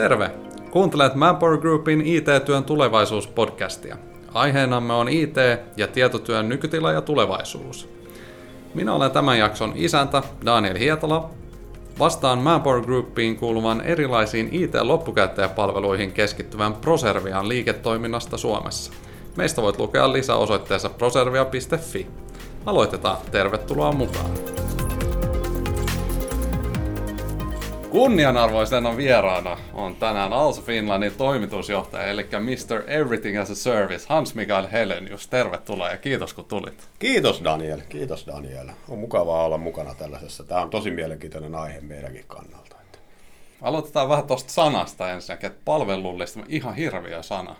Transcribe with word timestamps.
Terve! 0.00 0.30
Kuuntelet 0.70 1.14
Manpower 1.14 1.56
Groupin 1.56 2.00
IT-työn 2.00 2.64
tulevaisuuspodcastia. 2.64 3.96
Aiheenamme 4.34 4.92
on 4.92 5.08
IT 5.08 5.36
ja 5.76 5.86
tietotyön 5.86 6.48
nykytila 6.48 6.92
ja 6.92 7.00
tulevaisuus. 7.00 7.88
Minä 8.74 8.94
olen 8.94 9.10
tämän 9.10 9.38
jakson 9.38 9.72
isäntä 9.74 10.22
Daniel 10.46 10.78
Hietala. 10.78 11.30
Vastaan 11.98 12.38
Manpower 12.38 12.84
Groupiin 12.84 13.36
kuuluvan 13.36 13.80
erilaisiin 13.80 14.48
IT-loppukäyttäjäpalveluihin 14.52 16.12
keskittyvän 16.12 16.74
Proservian 16.74 17.48
liiketoiminnasta 17.48 18.36
Suomessa. 18.36 18.92
Meistä 19.36 19.62
voit 19.62 19.78
lukea 19.78 20.12
lisää 20.12 20.36
osoitteessa 20.36 20.90
proservia.fi. 20.90 22.06
Aloitetaan. 22.66 23.16
Tervetuloa 23.30 23.92
mukaan. 23.92 24.49
Kunnianarvoisena 27.90 28.96
vieraana 28.96 29.56
on 29.74 29.96
tänään 29.96 30.32
Also 30.32 30.62
Finlandin 30.62 31.12
toimitusjohtaja, 31.18 32.04
eli 32.04 32.22
Mr. 32.22 32.90
Everything 32.90 33.40
as 33.40 33.50
a 33.50 33.54
Service, 33.54 34.06
Hans 34.08 34.34
Mikael 34.34 34.66
Helenius. 34.72 35.28
Tervetuloa 35.28 35.90
ja 35.90 35.96
kiitos 35.96 36.34
kun 36.34 36.44
tulit. 36.44 36.88
Kiitos 36.98 37.44
Daniel, 37.44 37.80
kiitos 37.88 38.26
Daniel. 38.26 38.68
On 38.88 38.98
mukavaa 38.98 39.44
olla 39.44 39.58
mukana 39.58 39.94
tällaisessa. 39.94 40.44
Tämä 40.44 40.60
on 40.60 40.70
tosi 40.70 40.90
mielenkiintoinen 40.90 41.54
aihe 41.54 41.80
meidänkin 41.80 42.24
kannalta. 42.26 42.76
Aloitetaan 43.62 44.08
vähän 44.08 44.26
tuosta 44.26 44.52
sanasta 44.52 45.10
ensinnäkin, 45.10 45.46
että 45.46 45.62
palvelullista 45.64 46.40
ihan 46.48 46.74
hirviö 46.74 47.22
sana. 47.22 47.56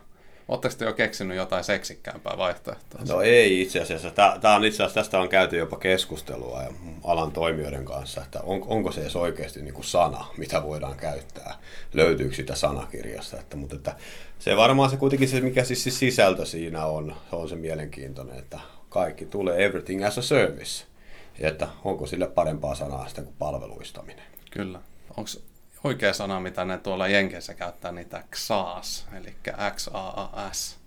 Oletteko 0.51 0.75
te 0.79 0.85
jo 0.85 0.93
keksinyt 0.93 1.37
jotain 1.37 1.65
seksikkäämpää 1.65 2.39
vaihtoehtoa? 2.39 3.01
No 3.09 3.21
ei 3.21 3.63
itse 3.63 3.81
asiassa. 3.81 4.11
Tämä 4.41 4.55
on 4.55 4.65
itse 4.65 4.83
asiassa, 4.83 5.01
tästä 5.01 5.21
on 5.21 5.29
käyty 5.29 5.57
jopa 5.57 5.77
keskustelua 5.77 6.63
ja 6.63 6.69
alan 7.05 7.33
toimijoiden 7.33 7.85
kanssa, 7.85 8.23
että 8.23 8.41
on, 8.43 8.63
onko 8.67 8.93
se 8.93 9.01
edes 9.01 9.17
oikeasti 9.17 9.63
niin 9.63 9.75
kuin 9.75 9.85
sana, 9.85 10.27
mitä 10.37 10.63
voidaan 10.63 10.97
käyttää. 10.97 11.55
Löytyykö 11.95 12.35
sitä 12.35 12.55
sanakirjasta. 12.55 13.41
Että, 13.41 13.57
mutta 13.57 13.77
että 13.77 13.95
se 14.39 14.57
varmaan 14.57 14.91
se 14.91 14.97
kuitenkin 14.97 15.29
se, 15.29 15.41
mikä 15.41 15.65
siis, 15.65 15.83
siis 15.83 15.99
sisältö 15.99 16.45
siinä 16.45 16.87
on, 16.87 17.17
se 17.31 17.37
on 17.37 17.49
se 17.49 17.57
mielenkiintoinen, 17.57 18.39
että 18.39 18.61
kaikki 18.89 19.27
tulee 19.27 19.65
everything 19.65 20.07
as 20.07 20.19
a 20.19 20.23
service. 20.23 20.85
Ja 21.39 21.49
että 21.49 21.69
onko 21.85 22.07
sille 22.07 22.27
parempaa 22.27 22.75
sanaa 22.75 23.09
sitä 23.09 23.23
kuin 23.23 23.35
palveluistaminen. 23.39 24.25
Kyllä. 24.51 24.81
Onko 25.17 25.31
oikea 25.85 26.13
sana, 26.13 26.41
mitä 26.41 26.65
ne 26.65 26.79
tuolla 26.79 27.09
Jenkeissä 27.09 27.55
käyttää, 27.55 27.93
niitä 27.93 28.25
XAAS, 28.31 29.07
eli 29.17 29.35
X-A-A-S. 29.77 30.81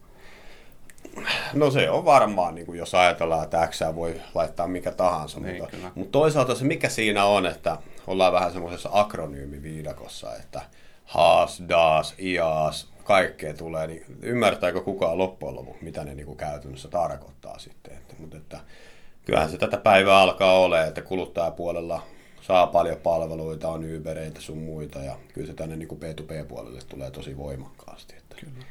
No 1.53 1.72
se 1.72 1.89
on 1.89 2.05
varmaan, 2.05 2.55
niin 2.55 2.66
kuin 2.66 2.80
jos 2.80 2.95
ajatellaan, 2.95 3.44
että 3.44 3.67
X 3.67 3.80
voi 3.95 4.21
laittaa 4.36 4.67
mikä 4.67 4.91
tahansa, 4.91 5.39
niin, 5.39 5.61
mutta, 5.61 5.77
mutta 5.95 6.11
toisaalta 6.11 6.55
se 6.55 6.66
mikä 6.66 6.89
siinä 6.89 7.25
on, 7.25 7.45
että 7.45 7.77
ollaan 8.08 8.33
vähän 8.33 8.52
semmoisessa 8.52 8.89
akronyymiviidakossa, 8.91 10.36
että 10.36 10.61
HAAS, 11.05 11.64
DAS, 11.69 12.16
IAS, 12.19 12.94
kaikkea 13.03 13.53
tulee, 13.53 13.88
niin 13.88 14.05
ymmärtääkö 14.21 14.81
kukaan 14.81 15.17
loppujen 15.17 15.55
lopuksi, 15.55 15.83
mitä 15.83 16.03
ne 16.03 16.16
niin 16.16 16.25
kuin 16.25 16.38
käytännössä 16.38 16.88
tarkoittaa 16.88 17.59
sitten. 17.59 17.94
Että, 17.94 18.16
mutta 18.17 18.38
että, 18.38 18.59
kyllähän 19.25 19.49
se 19.49 19.58
tätä 19.58 19.77
päivää 19.77 20.19
alkaa 20.19 20.59
olemaan, 20.59 20.88
että 20.88 21.02
kuluttajapuolella 21.02 22.03
saa 22.44 22.67
paljon 22.67 22.97
palveluita, 22.97 23.69
on 23.69 23.97
Ubereita 23.97 24.41
sun 24.41 24.58
muita 24.58 24.99
ja 24.99 25.16
kyllä 25.33 25.47
se 25.47 25.53
tänne 25.53 25.75
niin 25.75 25.88
kuin 25.88 26.02
B2B-puolelle 26.02 26.80
tulee 26.89 27.11
tosi 27.11 27.38
voimakkaasti. 27.38 28.16
Että 28.17 28.36
kyllä. 28.39 28.66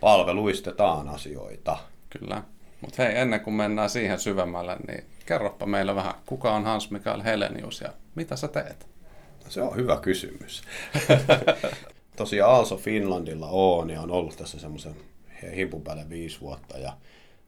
Palveluistetaan 0.00 1.08
asioita. 1.08 1.76
Kyllä. 2.10 2.42
Mutta 2.80 3.02
hei, 3.02 3.18
ennen 3.18 3.40
kuin 3.40 3.54
mennään 3.54 3.90
siihen 3.90 4.20
syvemmälle, 4.20 4.76
niin 4.88 5.04
kerropa 5.26 5.66
meille 5.66 5.94
vähän, 5.94 6.14
kuka 6.26 6.54
on 6.54 6.64
Hans 6.64 6.90
Mikael 6.90 7.22
Helenius 7.22 7.80
ja 7.80 7.92
mitä 8.14 8.36
sä 8.36 8.48
teet? 8.48 8.86
Se 9.48 9.62
on 9.62 9.76
hyvä 9.76 9.96
kysymys. 9.96 10.62
Tosiaan 12.16 12.54
Also 12.54 12.76
Finlandilla 12.76 13.48
on 13.50 13.90
ja 13.90 14.00
on 14.00 14.10
ollut 14.10 14.36
tässä 14.36 14.58
semmoisen 14.60 14.96
himpun 15.56 15.82
päälle 15.82 16.08
viisi 16.08 16.40
vuotta 16.40 16.78
ja 16.78 16.92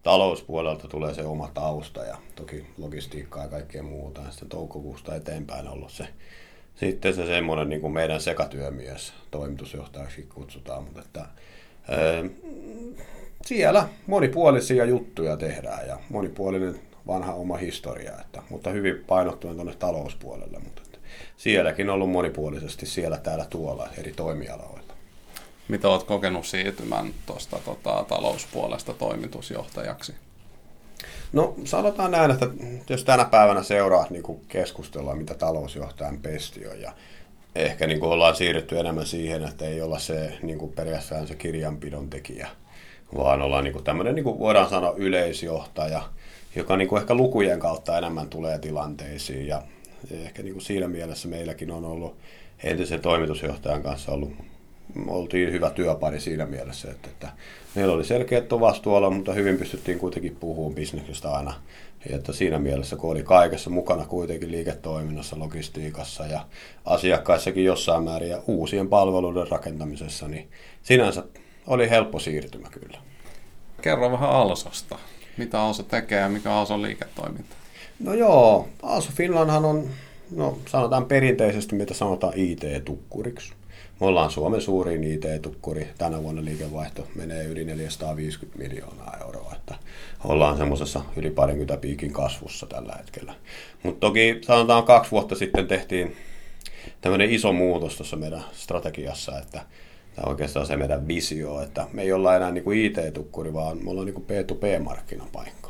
talouspuolelta 0.02 0.88
tulee 0.88 1.14
se 1.14 1.22
oma 1.22 1.50
tausta 1.54 2.04
ja 2.04 2.16
toki 2.36 2.66
logistiikkaa 2.78 3.42
ja 3.42 3.48
kaikkea 3.48 3.82
muuta. 3.82 4.20
Ja 4.20 4.30
sitten 4.30 4.48
toukokuusta 4.48 5.14
eteenpäin 5.14 5.66
on 5.68 5.72
ollut 5.72 5.92
se 5.92 6.08
sitten 6.80 7.14
se 7.14 7.26
semmoinen 7.26 7.68
niin 7.68 7.80
kuin 7.80 7.92
meidän 7.92 8.20
sekatyömies, 8.20 9.12
toimitusjohtajaksi 9.30 10.22
kutsutaan, 10.34 10.84
mutta 10.84 11.00
että, 11.00 11.20
ää, 11.20 12.24
siellä 13.46 13.88
monipuolisia 14.06 14.84
juttuja 14.84 15.36
tehdään 15.36 15.88
ja 15.88 15.98
monipuolinen 16.08 16.80
vanha 17.06 17.34
oma 17.34 17.56
historia, 17.56 18.12
että, 18.20 18.42
mutta 18.50 18.70
hyvin 18.70 19.04
painottuen 19.06 19.54
tuonne 19.54 19.74
talouspuolelle, 19.74 20.58
mutta 20.58 20.82
että, 20.84 20.98
sielläkin 21.36 21.90
on 21.90 21.94
ollut 21.94 22.10
monipuolisesti 22.10 22.86
siellä 22.86 23.16
täällä 23.16 23.46
tuolla 23.50 23.88
eri 23.98 24.12
toimialoilla 24.12 24.89
mitä 25.70 25.88
olet 25.88 26.02
kokenut 26.02 26.46
siirtymän 26.46 27.14
tuosta 27.26 27.58
tota, 27.64 28.04
talouspuolesta 28.08 28.94
toimitusjohtajaksi? 28.94 30.14
No 31.32 31.54
sanotaan 31.64 32.10
näin, 32.10 32.30
että 32.30 32.46
jos 32.88 33.04
tänä 33.04 33.24
päivänä 33.24 33.62
seuraat 33.62 34.10
niin 34.10 34.40
keskustelua, 34.48 35.14
mitä 35.14 35.34
talousjohtajan 35.34 36.18
pesti 36.18 36.66
on, 36.66 36.80
ja 36.80 36.92
ehkä 37.54 37.86
niin 37.86 38.00
kuin 38.00 38.12
ollaan 38.12 38.36
siirrytty 38.36 38.78
enemmän 38.78 39.06
siihen, 39.06 39.44
että 39.44 39.64
ei 39.64 39.82
olla 39.82 39.98
se 39.98 40.38
niin 40.42 40.58
kuin 40.58 40.72
periaatteessa 40.72 41.26
se 41.26 41.34
kirjanpidon 41.34 42.10
tekijä, 42.10 42.48
vaan 43.16 43.42
ollaan 43.42 43.64
niin 43.64 43.72
kuin 43.72 43.84
tämmöinen, 43.84 44.14
niin 44.14 44.24
kuin 44.24 44.38
voidaan 44.38 44.70
sanoa, 44.70 44.94
yleisjohtaja, 44.96 46.02
joka 46.56 46.76
niin 46.76 46.88
kuin 46.88 47.00
ehkä 47.00 47.14
lukujen 47.14 47.58
kautta 47.58 47.98
enemmän 47.98 48.28
tulee 48.28 48.58
tilanteisiin. 48.58 49.46
Ja 49.46 49.62
ehkä 50.10 50.42
niin 50.42 50.52
kuin 50.52 50.64
siinä 50.64 50.88
mielessä 50.88 51.28
meilläkin 51.28 51.70
on 51.70 51.84
ollut 51.84 52.16
entisen 52.64 53.00
toimitusjohtajan 53.00 53.82
kanssa 53.82 54.12
ollut 54.12 54.32
oltiin 55.06 55.52
hyvä 55.52 55.70
työpari 55.70 56.20
siinä 56.20 56.46
mielessä, 56.46 56.90
että, 56.90 57.08
että 57.08 57.28
meillä 57.74 57.92
oli 57.94 58.04
selkeät 58.04 58.50
vastuulla, 58.50 59.10
mutta 59.10 59.32
hyvin 59.32 59.58
pystyttiin 59.58 59.98
kuitenkin 59.98 60.36
puhumaan 60.40 60.74
bisneksestä 60.74 61.32
aina. 61.32 61.54
Ja 62.08 62.16
että 62.16 62.32
siinä 62.32 62.58
mielessä, 62.58 62.96
kun 62.96 63.10
oli 63.10 63.22
kaikessa 63.22 63.70
mukana 63.70 64.06
kuitenkin 64.06 64.50
liiketoiminnassa, 64.50 65.38
logistiikassa 65.38 66.26
ja 66.26 66.46
asiakkaissakin 66.84 67.64
jossain 67.64 68.04
määrin 68.04 68.30
ja 68.30 68.42
uusien 68.46 68.88
palveluiden 68.88 69.48
rakentamisessa, 69.48 70.28
niin 70.28 70.48
sinänsä 70.82 71.24
oli 71.66 71.90
helppo 71.90 72.18
siirtymä 72.18 72.68
kyllä. 72.70 72.98
Kerro 73.82 74.12
vähän 74.12 74.30
Alsosta. 74.30 74.98
Mitä 75.36 75.62
Also 75.62 75.82
tekee 75.82 76.20
ja 76.20 76.28
mikä 76.28 76.52
Alson 76.54 76.82
liiketoiminta? 76.82 77.56
No 78.00 78.14
joo, 78.14 78.68
Also 78.82 79.10
Finlandhan 79.14 79.64
on, 79.64 79.88
no 80.30 80.58
sanotaan 80.66 81.06
perinteisesti, 81.06 81.74
mitä 81.74 81.94
sanotaan 81.94 82.32
IT-tukkuriksi 82.36 83.52
me 84.00 84.06
ollaan 84.06 84.30
Suomen 84.30 84.60
suurin 84.60 85.04
IT-tukkuri. 85.04 85.88
Tänä 85.98 86.22
vuonna 86.22 86.44
liikevaihto 86.44 87.06
menee 87.14 87.44
yli 87.44 87.64
450 87.64 88.58
miljoonaa 88.58 89.16
euroa. 89.24 89.52
Että 89.56 89.74
ollaan 90.24 90.56
semmoisessa 90.56 91.00
yli 91.16 91.30
parikymmentä 91.30 91.76
piikin 91.76 92.12
kasvussa 92.12 92.66
tällä 92.66 92.94
hetkellä. 92.98 93.34
Mutta 93.82 94.00
toki 94.00 94.40
sanotaan 94.46 94.84
kaksi 94.84 95.10
vuotta 95.10 95.34
sitten 95.34 95.66
tehtiin 95.66 96.16
tämmöinen 97.00 97.30
iso 97.30 97.52
muutos 97.52 97.96
tuossa 97.96 98.16
meidän 98.16 98.44
strategiassa, 98.52 99.38
että 99.38 99.60
tämä 100.14 100.24
on 100.26 100.28
oikeastaan 100.28 100.66
se 100.66 100.76
meidän 100.76 101.08
visio, 101.08 101.62
että 101.62 101.86
me 101.92 102.02
ei 102.02 102.12
olla 102.12 102.36
enää 102.36 102.50
niin 102.50 102.72
IT-tukkuri, 102.72 103.52
vaan 103.52 103.84
me 103.84 103.90
ollaan 103.90 104.06
niin 104.06 104.26
B2B-markkinapaikka 104.28 105.69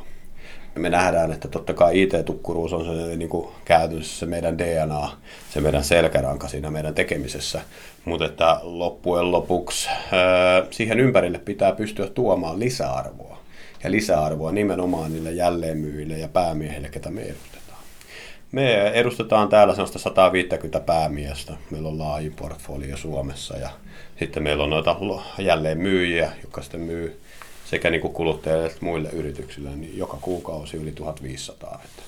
me 0.75 0.89
nähdään, 0.89 1.31
että 1.31 1.47
totta 1.47 1.73
kai 1.73 2.01
IT-tukkuruus 2.01 2.73
on 2.73 2.85
se 2.85 3.15
niin 3.15 3.29
kuin 3.29 3.47
käytännössä 3.65 4.19
se 4.19 4.25
meidän 4.25 4.57
DNA, 4.57 5.11
se 5.49 5.61
meidän 5.61 5.83
selkäranka 5.83 6.47
siinä 6.47 6.71
meidän 6.71 6.95
tekemisessä, 6.95 7.61
mutta 8.05 8.25
että 8.25 8.59
loppujen 8.61 9.31
lopuksi 9.31 9.89
ää, 9.89 10.63
siihen 10.71 10.99
ympärille 10.99 11.37
pitää 11.37 11.71
pystyä 11.71 12.07
tuomaan 12.07 12.59
lisäarvoa. 12.59 13.41
Ja 13.83 13.91
lisäarvoa 13.91 14.51
nimenomaan 14.51 15.13
niille 15.13 15.31
jälleenmyyjille 15.31 16.17
ja 16.17 16.27
päämiehille, 16.27 16.89
ketä 16.89 17.09
me 17.09 17.21
edustetaan. 17.21 17.79
Me 18.51 18.87
edustetaan 18.87 19.49
täällä 19.49 19.73
sellaista 19.73 19.99
150 19.99 20.79
päämiestä. 20.79 21.53
Meillä 21.71 21.89
on 21.89 21.99
laajin 21.99 22.33
portfolio 22.33 22.97
Suomessa 22.97 23.57
ja 23.57 23.69
sitten 24.19 24.43
meillä 24.43 24.63
on 24.63 24.69
noita 24.69 24.95
jälleenmyyjiä, 25.37 26.31
jotka 26.41 26.61
sitten 26.61 26.81
myy 26.81 27.21
sekä 27.71 27.89
niin 27.89 28.01
kuin 28.01 28.13
kuluttajille 28.13 28.65
että 28.65 28.85
muille 28.85 29.09
yrityksille, 29.09 29.69
niin 29.69 29.97
joka 29.97 30.17
kuukausi 30.21 30.77
yli 30.77 30.91
1500. 30.91 31.81
Että 31.85 32.03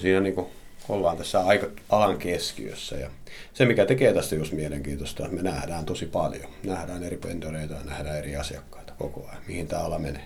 siinä 0.00 0.20
niin 0.20 0.34
kuin 0.34 0.46
ollaan 0.88 1.16
tässä 1.16 1.40
aika 1.40 1.66
alan 1.88 2.18
keskiössä. 2.18 2.96
Ja 2.96 3.10
se, 3.54 3.64
mikä 3.64 3.86
tekee 3.86 4.12
tästä 4.14 4.34
just 4.34 4.52
mielenkiintoista, 4.52 5.24
että 5.24 5.36
me 5.36 5.42
nähdään 5.42 5.84
tosi 5.84 6.06
paljon. 6.06 6.46
Nähdään 6.62 7.02
eri 7.02 7.16
pendoreita 7.16 7.74
ja 7.74 7.84
nähdään 7.84 8.18
eri 8.18 8.36
asiakkaita 8.36 8.92
koko 8.98 9.28
ajan, 9.28 9.42
mihin 9.46 9.66
tämä 9.66 9.82
ala 9.82 9.98
menee. 9.98 10.24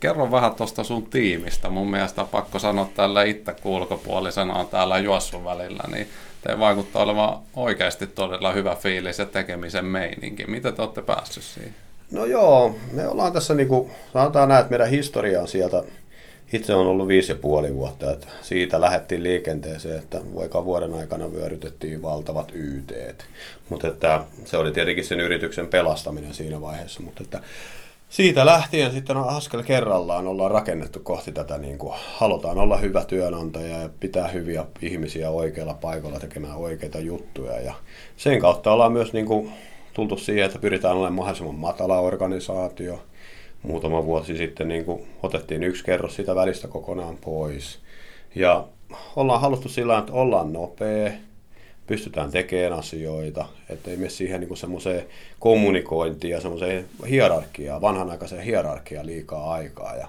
Kerro 0.00 0.30
vähän 0.30 0.54
tuosta 0.54 0.84
sun 0.84 1.06
tiimistä. 1.06 1.70
Mun 1.70 1.90
mielestä 1.90 2.24
pakko 2.24 2.58
sanoa 2.58 2.90
tällä 2.94 3.22
itse 3.22 3.54
ulkopuolisena 3.64 4.54
on 4.54 4.68
täällä 4.68 4.98
juossun 4.98 5.44
välillä, 5.44 5.84
niin 5.92 6.08
te 6.42 6.58
vaikuttaa 6.58 7.02
olevan 7.02 7.38
oikeasti 7.56 8.06
todella 8.06 8.52
hyvä 8.52 8.74
fiilis 8.74 9.18
ja 9.18 9.26
tekemisen 9.26 9.84
meininki. 9.84 10.46
Miten 10.46 10.74
te 10.74 10.82
olette 10.82 11.02
päässyt 11.02 11.44
siihen? 11.44 11.74
No 12.12 12.24
joo, 12.24 12.74
me 12.92 13.08
ollaan 13.08 13.32
tässä, 13.32 13.54
niin 13.54 13.68
kuin, 13.68 13.90
sanotaan 14.12 14.48
näin, 14.48 14.60
että 14.60 14.70
meidän 14.70 14.90
historia 14.90 15.40
on 15.40 15.48
sieltä 15.48 15.82
itse 16.52 16.74
on 16.74 16.86
ollut 16.86 17.08
viisi 17.08 17.32
ja 17.32 17.36
puoli 17.36 17.74
vuotta, 17.74 18.12
että 18.12 18.26
siitä 18.42 18.80
lähdettiin 18.80 19.22
liikenteeseen, 19.22 19.98
että 19.98 20.20
vaikka 20.34 20.64
vuoden 20.64 20.94
aikana 20.94 21.32
vyörytettiin 21.32 22.02
valtavat 22.02 22.52
YT. 22.54 22.92
Mutta 23.68 23.88
että 23.88 24.24
se 24.44 24.56
oli 24.56 24.72
tietenkin 24.72 25.04
sen 25.04 25.20
yrityksen 25.20 25.66
pelastaminen 25.66 26.34
siinä 26.34 26.60
vaiheessa, 26.60 27.02
mutta 27.02 27.22
että 27.24 27.40
siitä 28.08 28.46
lähtien 28.46 28.92
sitten 28.92 29.16
on 29.16 29.28
askel 29.28 29.62
kerrallaan 29.62 30.26
ollaan 30.26 30.50
rakennettu 30.50 31.00
kohti 31.00 31.32
tätä, 31.32 31.58
niin 31.58 31.78
kuin 31.78 31.94
halutaan 32.14 32.58
olla 32.58 32.76
hyvä 32.76 33.04
työnantaja 33.04 33.78
ja 33.78 33.88
pitää 34.00 34.28
hyviä 34.28 34.64
ihmisiä 34.82 35.30
oikealla 35.30 35.74
paikalla 35.74 36.20
tekemään 36.20 36.56
oikeita 36.56 37.00
juttuja. 37.00 37.60
Ja 37.60 37.74
sen 38.16 38.40
kautta 38.40 38.72
ollaan 38.72 38.92
myös 38.92 39.12
niin 39.12 39.26
kuin 39.26 39.52
tultu 39.92 40.16
siihen, 40.16 40.46
että 40.46 40.58
pyritään 40.58 40.94
olemaan 40.94 41.14
mahdollisimman 41.14 41.54
matala 41.54 42.00
organisaatio. 42.00 43.02
Muutama 43.62 44.04
vuosi 44.04 44.36
sitten 44.36 44.68
niin 44.68 44.84
kuin 44.84 45.06
otettiin 45.22 45.62
yksi 45.62 45.84
kerros 45.84 46.16
sitä 46.16 46.34
välistä 46.34 46.68
kokonaan 46.68 47.16
pois. 47.16 47.78
Ja 48.34 48.64
ollaan 49.16 49.40
haluttu 49.40 49.68
sillä 49.68 49.98
että 49.98 50.12
ollaan 50.12 50.52
nopea, 50.52 51.12
pystytään 51.86 52.30
tekemään 52.30 52.78
asioita, 52.78 53.46
ettei 53.68 53.96
mene 53.96 54.10
siihen 54.10 54.40
niin 54.40 54.56
semmoiseen 54.56 55.06
kommunikointiin 55.40 56.32
ja 56.32 56.40
semmoiseen 56.40 56.84
hierarkiaan, 57.08 57.80
vanhanaikaiseen 57.80 58.42
hierarkiaan 58.42 59.06
liikaa 59.06 59.52
aikaa. 59.52 59.96
Ja 59.96 60.08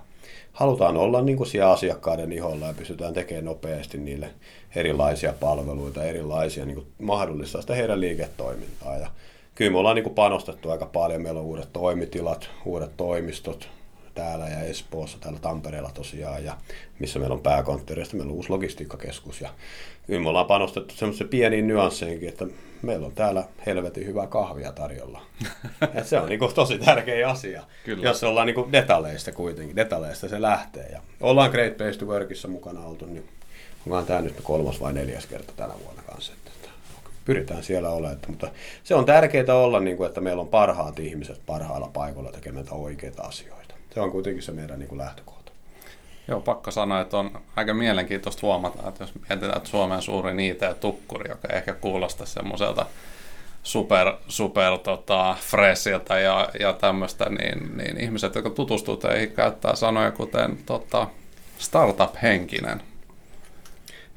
halutaan 0.54 0.98
olla 0.98 1.22
niin 1.22 1.38
kuin 1.38 1.48
siellä 1.48 1.72
asiakkaiden 1.72 2.32
iholla 2.32 2.68
ja 2.68 2.74
pystytään 2.74 3.14
tekemään 3.14 3.46
nopeasti 3.46 3.98
niille 3.98 4.30
erilaisia 4.76 5.34
palveluita, 5.40 6.04
erilaisia 6.04 6.66
niin 6.66 6.88
mahdollistaa 7.00 7.62
sitä 7.62 7.76
heidän 7.76 8.02
liiketoimintaa. 8.02 8.98
Ja 8.98 9.08
kyllä 9.56 9.72
me 9.72 9.78
ollaan 9.78 9.96
niin 9.96 10.04
kuin 10.04 10.16
panostettu 10.16 10.70
aika 10.70 10.86
paljon. 10.86 11.22
Meillä 11.22 11.40
on 11.40 11.46
uudet 11.46 11.74
toimitilat, 11.74 12.50
uudet 12.66 12.98
toimistot, 12.98 13.70
täällä 14.16 14.46
ja 14.46 14.60
Espoossa, 14.60 15.18
täällä 15.20 15.40
Tampereella 15.40 15.92
tosiaan, 15.94 16.46
ja 16.46 16.58
missä 17.00 17.20
meillä 17.20 17.34
on 17.34 17.42
pääkonttori, 17.42 18.02
ja 18.02 18.08
meillä 18.14 18.32
on 18.32 18.36
uusi 18.36 18.50
logistiikkakeskus. 18.50 19.42
Ja 19.42 19.50
kyllä 20.08 20.22
me 20.22 20.30
ollaan 20.30 20.46
panostettu 20.46 20.96
semmoisen 20.96 21.30
pieniin 21.30 21.68
nyansseinkin, 21.68 22.30
että 22.30 22.46
meillä 22.82 23.06
on 23.06 23.12
täällä 23.12 23.44
helvetin 23.66 24.06
hyvää 24.06 24.28
kahvia 24.28 24.72
tarjolla. 24.72 25.22
Et 25.96 26.08
se 26.08 26.20
on 26.20 26.30
niin 26.30 26.40
kuin 26.40 26.54
tosi 26.54 26.80
tärkeä 26.80 27.30
asia, 27.30 27.64
Kyllä. 27.86 28.04
jos 28.04 28.24
ollaan 28.24 28.48
niin 28.48 28.56
kuin 28.56 28.72
detaleista 28.72 29.32
kuitenkin, 29.32 29.76
detaleista 29.76 30.30
se 30.30 30.42
lähtee. 30.42 30.90
Ja 30.92 31.02
ollaan 31.22 31.52
Great 31.52 31.78
Place 31.78 32.00
to 32.00 32.06
Workissa 32.06 32.48
mukana 32.48 32.86
oltu, 32.86 33.06
niin 33.06 33.30
onkaan 33.86 34.06
tämä 34.06 34.22
nyt 34.22 34.36
kolmas 34.44 34.82
vai 34.82 34.94
neljäs 34.94 35.26
kerta 35.26 35.54
tänä 35.56 35.74
vuonna 35.84 36.02
kanssa. 36.02 36.34
Pyritään 37.26 37.64
siellä 37.64 37.90
olemaan. 37.90 38.20
Mutta 38.28 38.48
se 38.84 38.96
on 38.96 39.06
tärkeää 39.06 39.56
olla, 39.56 39.80
niin 39.80 39.98
kuin, 39.98 40.08
että 40.08 40.22
meillä 40.22 40.42
on 40.42 40.48
parhaat 40.48 41.00
ihmiset 41.00 41.42
parhailla 41.46 41.90
paikoilla 41.94 42.32
tekemään 42.32 42.66
oikeita 42.72 43.24
asioita 43.24 43.64
se 43.94 44.02
on 44.02 44.12
kuitenkin 44.12 44.44
se 44.44 44.52
meidän 44.52 44.80
niin 44.80 44.90
kuin 44.90 45.00
lähtökohta. 45.00 45.52
Joo, 46.28 46.42
pakko 46.42 46.72
sanoa, 46.72 47.02
että 47.02 47.18
on 47.18 47.42
aika 47.56 47.74
mielenkiintoista 47.74 48.40
huomata, 48.42 48.90
että 48.90 49.04
jos 49.04 49.14
mietitään, 49.16 49.58
että 49.58 49.70
Suomen 49.70 50.02
suurin 50.02 50.40
IT-tukkuri, 50.40 51.30
joka 51.30 51.48
ehkä 51.48 51.74
kuulostaa 51.74 52.26
semmoiselta 52.26 52.86
super, 53.64 54.14
super 54.28 54.78
tota, 54.78 55.36
fresiltä 55.40 56.20
ja, 56.20 56.50
ja 56.60 56.74
tämmöistä, 56.74 57.26
niin, 57.30 57.78
niin 57.78 58.00
ihmiset, 58.00 58.36
jotka 58.36 58.50
tutustuu 58.50 58.98
teihin, 58.98 59.32
käyttää 59.32 59.76
sanoja 59.76 60.12
kuten 60.12 60.58
tota, 60.66 61.08
startup-henkinen. 61.58 62.82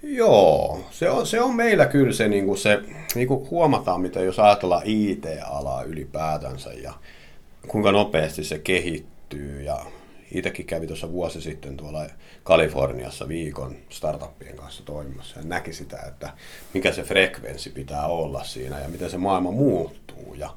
Joo, 0.02 0.80
se 0.90 1.10
on, 1.10 1.26
se 1.26 1.40
on 1.40 1.54
meillä 1.54 1.86
kyllä 1.86 2.12
se, 2.12 2.28
niin 2.28 2.46
kuin 2.46 2.58
se 2.58 2.80
niin 3.14 3.28
kuin 3.28 3.50
huomataan, 3.50 4.00
mitä 4.00 4.20
jos 4.20 4.38
ajatellaan 4.38 4.82
IT-alaa 4.84 5.82
ylipäätänsä 5.82 6.72
ja 6.72 6.92
kuinka 7.68 7.92
nopeasti 7.92 8.44
se 8.44 8.58
kehittyy 8.58 9.62
ja 9.62 9.80
itsekin 10.34 10.66
kävi 10.66 10.86
tuossa 10.86 11.12
vuosi 11.12 11.40
sitten 11.40 11.76
tuolla 11.76 12.06
Kaliforniassa 12.44 13.28
viikon 13.28 13.76
startuppien 13.88 14.56
kanssa 14.56 14.82
toimimassa 14.84 15.38
ja 15.38 15.44
näki 15.44 15.72
sitä, 15.72 15.98
että 16.08 16.30
mikä 16.74 16.92
se 16.92 17.02
frekvenssi 17.02 17.70
pitää 17.70 18.06
olla 18.06 18.44
siinä 18.44 18.80
ja 18.80 18.88
miten 18.88 19.10
se 19.10 19.18
maailma 19.18 19.50
muuttuu. 19.50 20.34
Ja 20.34 20.50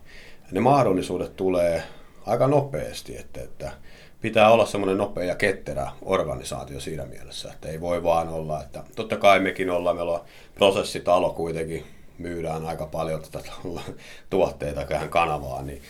ne 0.52 0.60
mahdollisuudet 0.60 1.36
tulee 1.36 1.84
aika 2.26 2.48
nopeasti, 2.48 3.18
että, 3.18 3.42
että 3.42 3.72
pitää 4.22 4.52
olla 4.52 4.66
semmoinen 4.66 4.98
nopea 4.98 5.24
ja 5.24 5.36
ketterä 5.36 5.92
organisaatio 6.02 6.80
siinä 6.80 7.06
mielessä, 7.06 7.52
että 7.54 7.68
ei 7.68 7.82
voi 7.82 8.04
vaan 8.04 8.30
olla, 8.30 8.64
että 8.64 8.84
totta 8.96 9.18
kai 9.18 9.40
mekin 9.40 9.70
ollaan, 9.70 9.96
meillä 9.96 10.12
on 10.12 10.26
prosessitalo 10.56 11.30
kuitenkin, 11.30 11.86
myydään 12.18 12.66
aika 12.66 12.86
paljon 12.86 13.22
tätä 13.22 13.40
tuotteita 14.30 14.86
tähän 14.86 15.10
kanavaan, 15.10 15.68
niin 15.68 15.82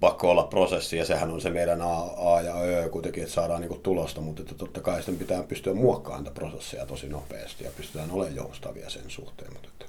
pakko 0.00 0.30
olla 0.30 0.42
prosessi 0.42 0.96
ja 0.96 1.04
sehän 1.04 1.30
on 1.30 1.40
se 1.40 1.50
meidän 1.50 1.82
A, 1.82 2.02
A 2.02 2.40
ja 2.40 2.54
Ö 2.60 2.88
kuitenkin, 2.88 3.22
että 3.22 3.34
saadaan 3.34 3.60
niinku 3.60 3.78
tulosta, 3.82 4.20
mutta 4.20 4.42
että 4.42 4.54
totta 4.54 4.80
kai 4.80 4.96
sitten 4.96 5.16
pitää 5.16 5.42
pystyä 5.42 5.74
muokkaamaan 5.74 6.24
tätä 6.24 6.34
prosessia 6.34 6.86
tosi 6.86 7.08
nopeasti 7.08 7.64
ja 7.64 7.70
pystytään 7.76 8.10
olemaan 8.10 8.36
joustavia 8.36 8.90
sen 8.90 9.02
suhteen. 9.08 9.52
Mutta 9.52 9.68
että 9.72 9.86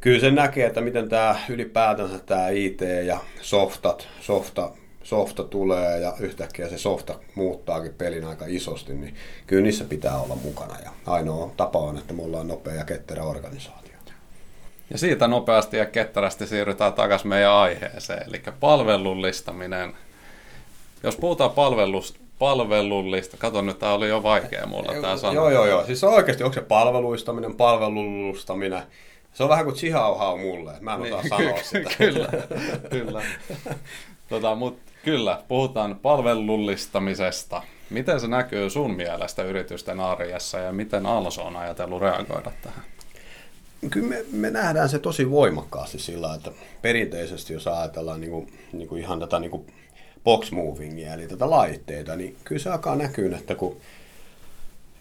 kyllä 0.00 0.20
se 0.20 0.30
näkee, 0.30 0.66
että 0.66 0.80
miten 0.80 1.08
tämä 1.08 1.40
ylipäätänsä 1.48 2.18
tämä 2.18 2.48
IT 2.48 2.80
ja 3.06 3.20
softat, 3.40 4.08
softa, 4.20 4.70
softa 5.02 5.44
tulee 5.44 6.00
ja 6.00 6.14
yhtäkkiä 6.20 6.68
se 6.68 6.78
softa 6.78 7.14
muuttaakin 7.34 7.94
pelin 7.94 8.24
aika 8.24 8.44
isosti, 8.48 8.94
niin 8.94 9.14
kyllä 9.46 9.62
niissä 9.62 9.84
pitää 9.84 10.20
olla 10.20 10.36
mukana. 10.36 10.76
Ja 10.84 10.90
ainoa 11.06 11.52
tapa 11.56 11.78
on, 11.78 11.98
että 11.98 12.14
me 12.14 12.22
ollaan 12.22 12.48
nopea 12.48 12.74
ja 12.74 12.84
ketterä 12.84 13.22
organisaatio. 13.22 13.90
Ja 14.90 14.98
siitä 14.98 15.28
nopeasti 15.28 15.76
ja 15.76 15.86
ketterästi 15.86 16.46
siirrytään 16.46 16.92
takaisin 16.92 17.28
meidän 17.28 17.52
aiheeseen, 17.52 18.28
eli 18.28 18.42
palvelullistaminen. 18.60 19.96
Jos 21.02 21.16
puhutaan 21.16 21.50
palvelus, 21.50 22.14
palvelullista, 22.38 23.36
kato 23.36 23.62
nyt, 23.62 23.78
tämä 23.78 23.92
oli 23.92 24.08
jo 24.08 24.22
vaikea 24.22 24.66
mulla 24.66 24.92
tämä 25.00 25.16
sana. 25.16 25.34
Joo, 25.34 25.50
joo, 25.50 25.66
joo. 25.66 25.86
Siis 25.86 26.04
oikeasti, 26.04 26.44
onko 26.44 26.54
se 26.54 26.60
palveluistaminen, 26.60 27.54
palvelullistaminen? 27.54 28.82
Se 29.32 29.42
on 29.42 29.48
vähän 29.48 29.64
kuin 29.64 29.76
chihauhau 29.76 30.38
mulle, 30.38 30.72
mä 30.80 30.94
en 30.94 31.00
osaa 31.00 31.20
niin, 31.20 31.28
sanoa 31.28 31.62
sitä. 31.72 31.90
kyllä, 31.98 32.28
kyllä. 32.90 33.22
Tota, 34.28 34.54
mut, 34.54 34.78
kyllä, 35.04 35.42
puhutaan 35.48 35.98
palvelullistamisesta. 36.02 37.62
Miten 37.90 38.20
se 38.20 38.28
näkyy 38.28 38.70
sun 38.70 38.94
mielestä 38.94 39.42
yritysten 39.42 40.00
arjessa 40.00 40.58
ja 40.58 40.72
miten 40.72 41.06
Also 41.06 41.42
on 41.42 41.56
ajatellut 41.56 42.02
reagoida 42.02 42.52
tähän? 42.62 42.84
Kyllä 43.90 44.08
me, 44.08 44.24
me 44.32 44.50
nähdään 44.50 44.88
se 44.88 44.98
tosi 44.98 45.30
voimakkaasti 45.30 45.98
sillä, 45.98 46.34
että 46.34 46.50
perinteisesti 46.82 47.52
jos 47.52 47.66
ajatellaan 47.66 48.20
niin 48.20 48.30
kuin, 48.30 48.52
niin 48.72 48.88
kuin 48.88 49.02
ihan 49.02 49.20
tätä 49.20 49.38
niin 49.40 49.50
kuin 49.50 49.66
box 50.24 50.50
movingia, 50.50 51.14
eli 51.14 51.26
tätä 51.26 51.50
laitteita, 51.50 52.16
niin 52.16 52.36
kyllä 52.44 52.62
se 52.62 52.70
alkaa 52.70 52.96
näkyä, 52.96 53.36
että 53.36 53.54
kun 53.54 53.76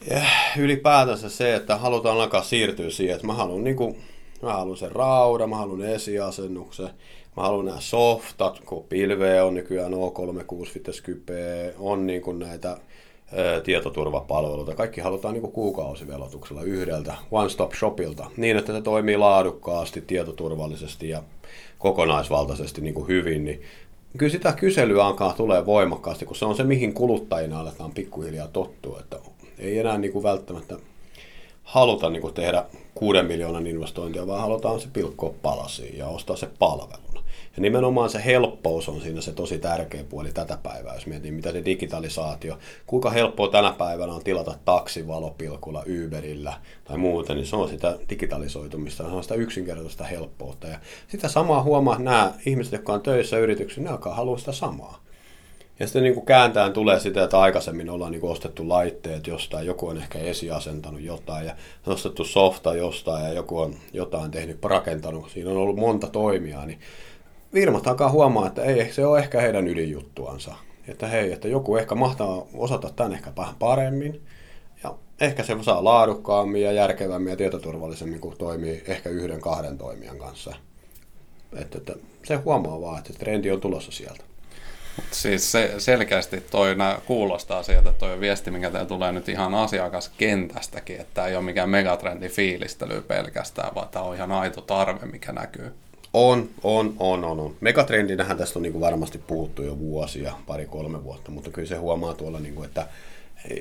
ja 0.07 0.21
ylipäätänsä 0.57 1.29
se, 1.29 1.55
että 1.55 1.77
halutaan 1.77 2.17
alkaa 2.17 2.43
siirtyä 2.43 2.89
siihen, 2.89 3.15
että 3.15 3.27
mä 3.27 3.33
haluan, 3.33 3.63
niin 3.63 3.75
kuin, 3.75 4.03
mä 4.41 4.53
haluan 4.53 4.77
sen 4.77 4.91
rauda, 4.91 5.47
mä 5.47 5.57
haluan 5.57 5.81
esiasennuksen, 5.81 6.89
mä 7.39 7.43
haluan 7.43 7.65
nämä 7.65 7.79
softat, 7.79 8.59
kun 8.59 8.85
pilveä 8.89 9.45
on 9.45 9.53
nykyään 9.53 9.93
O365 9.93 9.97
on 11.79 12.07
niin 12.07 12.21
kuin 12.21 12.39
näitä 12.39 12.77
tietoturvapalveluita. 13.63 14.75
Kaikki 14.75 15.01
halutaan 15.01 15.33
niin 15.33 15.41
kuin 15.41 15.53
kuukausivelotuksella 15.53 16.63
yhdeltä 16.63 17.15
one-stop 17.31 17.73
shopilta 17.73 18.31
niin, 18.37 18.57
että 18.57 18.73
se 18.73 18.81
toimii 18.81 19.17
laadukkaasti, 19.17 20.01
tietoturvallisesti 20.01 21.09
ja 21.09 21.23
kokonaisvaltaisesti 21.77 22.81
niin 22.81 22.93
kuin 22.93 23.07
hyvin. 23.07 23.45
Niin 23.45 23.61
kyllä 24.17 24.31
sitä 24.31 24.51
kyselyä 24.51 25.05
alkaa 25.05 25.33
tulee 25.33 25.65
voimakkaasti, 25.65 26.25
kun 26.25 26.35
se 26.35 26.45
on 26.45 26.55
se, 26.55 26.63
mihin 26.63 26.93
kuluttajina 26.93 27.59
aletaan 27.59 27.91
pikkuhiljaa 27.91 28.47
tottua, 28.47 28.99
että 28.99 29.19
ei 29.59 29.79
enää 29.79 29.97
niin 29.97 30.13
kuin 30.13 30.23
välttämättä 30.23 30.77
haluta 31.63 32.09
niin 32.09 32.21
kuin 32.21 32.33
tehdä 32.33 32.65
kuuden 32.95 33.25
miljoonan 33.25 33.67
investointia, 33.67 34.27
vaan 34.27 34.41
halutaan 34.41 34.79
se 34.79 34.87
pilkkoa 34.93 35.33
palasiin 35.41 35.97
ja 35.97 36.07
ostaa 36.07 36.35
se 36.35 36.49
palvelu. 36.59 37.09
Ja 37.55 37.61
nimenomaan 37.61 38.09
se 38.09 38.25
helppous 38.25 38.89
on 38.89 39.01
siinä 39.01 39.21
se 39.21 39.31
tosi 39.31 39.59
tärkeä 39.59 40.03
puoli 40.03 40.31
tätä 40.31 40.57
päivää, 40.63 40.93
jos 40.93 41.07
miettii 41.07 41.31
mitä 41.31 41.51
se 41.51 41.65
digitalisaatio, 41.65 42.57
kuinka 42.87 43.09
helppoa 43.09 43.47
tänä 43.47 43.73
päivänä 43.77 44.13
on 44.13 44.23
tilata 44.23 44.55
taksi 44.65 45.07
valopilkulla, 45.07 45.83
Uberillä 46.05 46.53
tai 46.83 46.97
muuten, 46.97 47.35
niin 47.35 47.47
se 47.47 47.55
on 47.55 47.69
sitä 47.69 47.97
digitalisoitumista, 48.09 49.03
se 49.03 49.09
on 49.09 49.23
sitä 49.23 49.35
yksinkertaista 49.35 50.03
helppoutta. 50.03 50.67
Ja 50.67 50.79
sitä 51.07 51.27
samaa 51.27 51.63
huomaa, 51.63 51.93
että 51.93 52.03
nämä 52.03 52.33
ihmiset, 52.45 52.73
jotka 52.73 52.93
on 52.93 53.01
töissä 53.01 53.37
yrityksissä, 53.37 53.81
ne 53.81 53.89
alkaa 53.89 54.15
haluaa 54.15 54.37
sitä 54.37 54.51
samaa. 54.51 54.99
Ja 55.79 55.87
sitten 55.87 56.03
niin 56.03 56.13
kuin 56.13 56.25
kääntään 56.25 56.73
tulee 56.73 56.99
sitä, 56.99 57.23
että 57.23 57.39
aikaisemmin 57.39 57.89
ollaan 57.89 58.11
niin 58.11 58.23
ostettu 58.23 58.69
laitteet 58.69 59.27
jostain, 59.27 59.67
joku 59.67 59.87
on 59.87 59.97
ehkä 59.97 60.19
esiasentanut 60.19 61.01
jotain 61.01 61.45
ja 61.47 61.55
ostettu 61.87 62.23
softa 62.23 62.75
jostain 62.75 63.25
ja 63.25 63.33
joku 63.33 63.59
on 63.59 63.75
jotain 63.93 64.31
tehnyt, 64.31 64.65
rakentanut. 64.65 65.29
Siinä 65.29 65.49
on 65.49 65.57
ollut 65.57 65.75
monta 65.75 66.07
toimijaa, 66.07 66.65
niin 66.65 66.79
firmat 67.53 67.87
alkaa 67.87 68.11
huomaa, 68.11 68.47
että 68.47 68.63
ei 68.63 68.93
se 68.93 69.05
ole 69.05 69.19
ehkä 69.19 69.41
heidän 69.41 69.67
ydinjuttuansa. 69.67 70.55
Että 70.87 71.07
hei, 71.07 71.31
että 71.31 71.47
joku 71.47 71.77
ehkä 71.77 71.95
mahtaa 71.95 72.45
osata 72.53 72.89
tämän 72.95 73.13
ehkä 73.13 73.31
vähän 73.37 73.55
paremmin. 73.59 74.21
Ja 74.83 74.95
ehkä 75.21 75.43
se 75.43 75.57
saa 75.61 75.83
laadukkaammin 75.83 76.61
ja 76.61 76.71
järkevämmin 76.71 77.31
ja 77.31 77.37
tietoturvallisemmin, 77.37 78.19
kun 78.19 78.37
toimii 78.37 78.83
ehkä 78.87 79.09
yhden 79.09 79.41
kahden 79.41 79.77
toimijan 79.77 80.17
kanssa. 80.17 80.55
Että, 81.57 81.77
että 81.77 81.93
se 82.25 82.35
huomaa 82.35 82.81
vaan, 82.81 82.97
että 82.97 83.13
trendi 83.13 83.51
on 83.51 83.61
tulossa 83.61 83.91
sieltä. 83.91 84.23
Siis 85.11 85.51
se, 85.51 85.73
selkeästi 85.77 86.41
toi 86.41 86.75
nää, 86.75 87.01
kuulostaa 87.05 87.63
sieltä 87.63 87.93
toi 87.93 88.19
viesti, 88.19 88.51
mikä 88.51 88.69
teillä 88.71 88.87
tulee 88.87 89.11
nyt 89.11 89.29
ihan 89.29 89.55
asiakaskentästäkin, 89.55 91.01
että 91.01 91.13
tämä 91.13 91.27
ei 91.27 91.35
ole 91.35 91.43
mikään 91.43 91.69
megatrendi 91.69 92.29
fiilistely 92.29 93.01
pelkästään, 93.01 93.75
vaan 93.75 93.89
tämä 93.89 94.05
on 94.05 94.15
ihan 94.15 94.31
aito 94.31 94.61
tarve, 94.61 95.05
mikä 95.05 95.31
näkyy. 95.31 95.73
On, 96.13 96.49
on, 96.63 96.93
on, 96.99 97.23
on. 97.23 97.39
on. 97.39 97.55
Megatrendinähän 97.61 98.37
tästä 98.37 98.59
on 98.59 98.63
niin 98.63 98.73
kuin 98.73 98.81
varmasti 98.81 99.17
puhuttu 99.17 99.63
jo 99.63 99.79
vuosia, 99.79 100.33
pari-kolme 100.47 101.03
vuotta, 101.03 101.31
mutta 101.31 101.49
kyllä 101.51 101.67
se 101.67 101.75
huomaa 101.75 102.13
tuolla, 102.13 102.39
niin 102.39 102.55
kuin, 102.55 102.65
että 102.65 102.87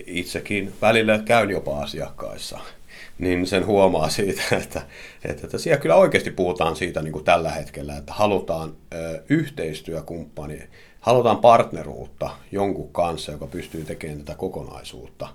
itsekin 0.07 0.73
välillä 0.83 1.19
käyn 1.19 1.51
jopa 1.51 1.83
asiakkaissa, 1.83 2.59
niin 3.19 3.47
sen 3.47 3.67
huomaa 3.67 4.09
siitä, 4.19 4.43
että, 4.53 4.83
että, 5.25 5.45
että 5.45 5.59
siellä 5.59 5.81
kyllä 5.81 5.97
oikeasti 5.97 6.31
puhutaan 6.31 6.77
siitä 6.77 7.03
niin 7.03 7.13
kuin 7.13 7.25
tällä 7.25 7.51
hetkellä, 7.51 7.97
että 7.97 8.13
halutaan 8.13 8.75
ö, 8.95 9.23
yhteistyökumppani, 9.29 10.63
halutaan 11.01 11.39
partneruutta 11.39 12.31
jonkun 12.53 12.93
kanssa, 12.93 13.33
joka 13.33 13.47
pystyy 13.47 13.85
tekemään 13.85 14.19
tätä 14.19 14.39
kokonaisuutta 14.39 15.29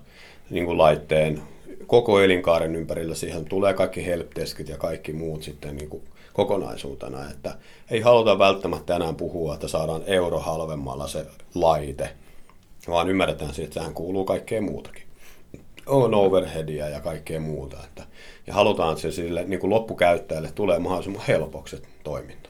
niin 0.50 0.64
kuin 0.64 0.78
laitteen 0.78 1.42
koko 1.86 2.20
elinkaaren 2.20 2.76
ympärillä. 2.76 3.14
Siihen 3.14 3.44
tulee 3.44 3.74
kaikki 3.74 4.06
helpdeskit 4.06 4.68
ja 4.68 4.78
kaikki 4.78 5.12
muut 5.12 5.42
sitten 5.42 5.76
niin 5.76 5.88
kuin 5.88 6.02
kokonaisuutena, 6.32 7.30
että 7.30 7.54
ei 7.90 8.00
haluta 8.00 8.38
välttämättä 8.38 8.96
enää 8.96 9.12
puhua, 9.12 9.54
että 9.54 9.68
saadaan 9.68 10.02
euro 10.06 10.38
halvemmalla 10.38 11.08
se 11.08 11.26
laite, 11.54 12.10
vaan 12.88 13.10
ymmärretään 13.10 13.54
siitä, 13.54 13.66
että 13.68 13.80
sehän 13.80 13.94
kuuluu 13.94 14.24
kaikkeen 14.24 14.64
muutakin. 14.64 15.02
On 15.86 16.14
overheadia 16.14 16.88
ja 16.88 17.00
kaikkea 17.00 17.40
muuta. 17.40 17.76
Että, 17.84 18.02
ja 18.46 18.54
halutaan, 18.54 18.98
se 18.98 19.12
sille 19.12 19.44
niin 19.44 19.60
kuin 19.60 19.70
loppukäyttäjälle 19.70 20.50
tulee 20.54 20.78
mahdollisimman 20.78 21.24
helpoksi 21.28 21.82
toiminta. 22.04 22.48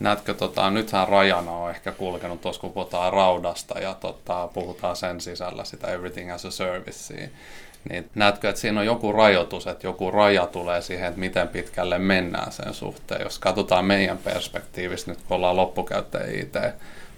Näetkö, 0.00 0.34
tota, 0.34 0.70
nythän 0.70 1.08
rajana 1.08 1.52
on 1.52 1.70
ehkä 1.70 1.92
kulkenut 1.92 2.40
tuossa, 2.40 2.60
kun 2.60 2.72
puhutaan 2.72 3.12
raudasta 3.12 3.78
ja 3.78 3.94
tota, 3.94 4.48
puhutaan 4.54 4.96
sen 4.96 5.20
sisällä 5.20 5.64
sitä 5.64 5.86
everything 5.92 6.32
as 6.32 6.44
a 6.44 6.50
service. 6.50 7.30
Niin 7.90 8.10
näetkö, 8.14 8.48
että 8.48 8.60
siinä 8.60 8.80
on 8.80 8.86
joku 8.86 9.12
rajoitus, 9.12 9.66
että 9.66 9.86
joku 9.86 10.10
raja 10.10 10.46
tulee 10.46 10.82
siihen, 10.82 11.08
että 11.08 11.20
miten 11.20 11.48
pitkälle 11.48 11.98
mennään 11.98 12.52
sen 12.52 12.74
suhteen. 12.74 13.22
Jos 13.22 13.38
katsotaan 13.38 13.84
meidän 13.84 14.18
perspektiivistä 14.18 15.10
nyt, 15.10 15.20
kun 15.28 15.36
ollaan 15.36 15.56
loppukäyttäjä 15.56 16.40
IT, 16.40 16.54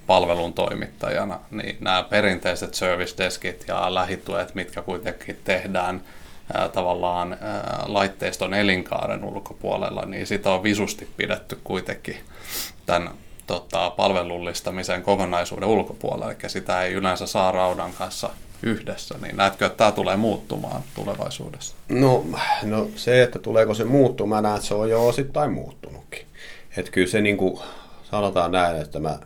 palvelun 0.07 0.53
toimittajana, 0.53 1.41
niin 1.51 1.77
nämä 1.81 2.03
perinteiset 2.03 2.75
service 2.75 3.15
deskit 3.19 3.65
ja 3.69 3.95
lähituet, 3.95 4.55
mitkä 4.55 4.83
kuitenkin 4.83 5.41
tehdään 5.45 6.01
ää, 6.55 6.69
tavallaan 6.69 7.33
ää, 7.41 7.85
laitteiston 7.87 8.55
elinkaaren 8.55 9.25
ulkopuolella, 9.25 10.03
niin 10.07 10.27
sitä 10.27 10.51
on 10.51 10.63
visusti 10.63 11.09
pidetty 11.17 11.59
kuitenkin 11.65 12.17
tämän 12.87 13.11
tota, 13.47 13.91
palvelullistamisen 13.91 15.03
kokonaisuuden 15.03 15.69
ulkopuolella, 15.69 16.31
eli 16.31 16.39
sitä 16.47 16.83
ei 16.83 16.93
yleensä 16.93 17.27
saa 17.27 17.53
raudan 17.53 17.93
kanssa 17.93 18.31
yhdessä, 18.65 19.15
niin 19.23 19.37
näetkö, 19.37 19.67
että 19.67 19.77
tämä 19.77 19.93
tulee 19.93 20.17
muuttumaan 20.17 20.83
tulevaisuudessa? 20.95 21.75
No, 21.89 22.25
no 22.63 22.89
se, 22.97 23.23
että 23.23 23.39
tuleeko 23.39 23.75
se 23.75 23.85
muuttumaan, 23.85 24.43
näen, 24.43 24.57
että 24.57 24.69
se 24.69 24.75
on 24.75 24.91
jo 24.91 25.07
osittain 25.07 25.53
muuttunutkin. 25.53 26.27
Että 26.77 26.91
kyllä 26.91 27.09
se 27.09 27.21
niin 27.21 27.37
kuin, 27.37 27.61
sanotaan 28.11 28.53
näin, 28.53 28.77
että 28.77 28.99
mä 28.99 29.19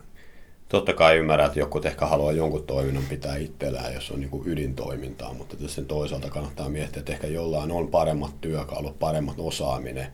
totta 0.69 0.93
kai 0.93 1.17
ymmärrän, 1.17 1.47
että 1.47 1.59
joku 1.59 1.81
ehkä 1.83 2.05
haluaa 2.05 2.31
jonkun 2.31 2.63
toiminnan 2.63 3.03
pitää 3.09 3.35
itsellään, 3.35 3.93
jos 3.93 4.11
on 4.11 4.19
niin 4.19 4.29
kuin 4.29 4.47
ydintoimintaa, 4.47 5.33
mutta 5.33 5.55
sen 5.67 5.85
toisaalta 5.85 6.29
kannattaa 6.29 6.69
miettiä, 6.69 6.99
että 6.99 7.11
ehkä 7.11 7.27
jollain 7.27 7.71
on 7.71 7.87
paremmat 7.87 8.41
työkalut, 8.41 8.99
paremmat 8.99 9.35
osaaminen, 9.39 10.07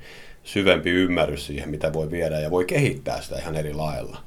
syvempi 0.43 0.89
ymmärrys 0.89 1.45
siihen, 1.45 1.69
mitä 1.69 1.93
voi 1.93 2.11
viedä 2.11 2.39
ja 2.39 2.51
voi 2.51 2.65
kehittää 2.65 3.21
sitä 3.21 3.39
ihan 3.39 3.55
eri 3.55 3.73
lailla. 3.73 4.17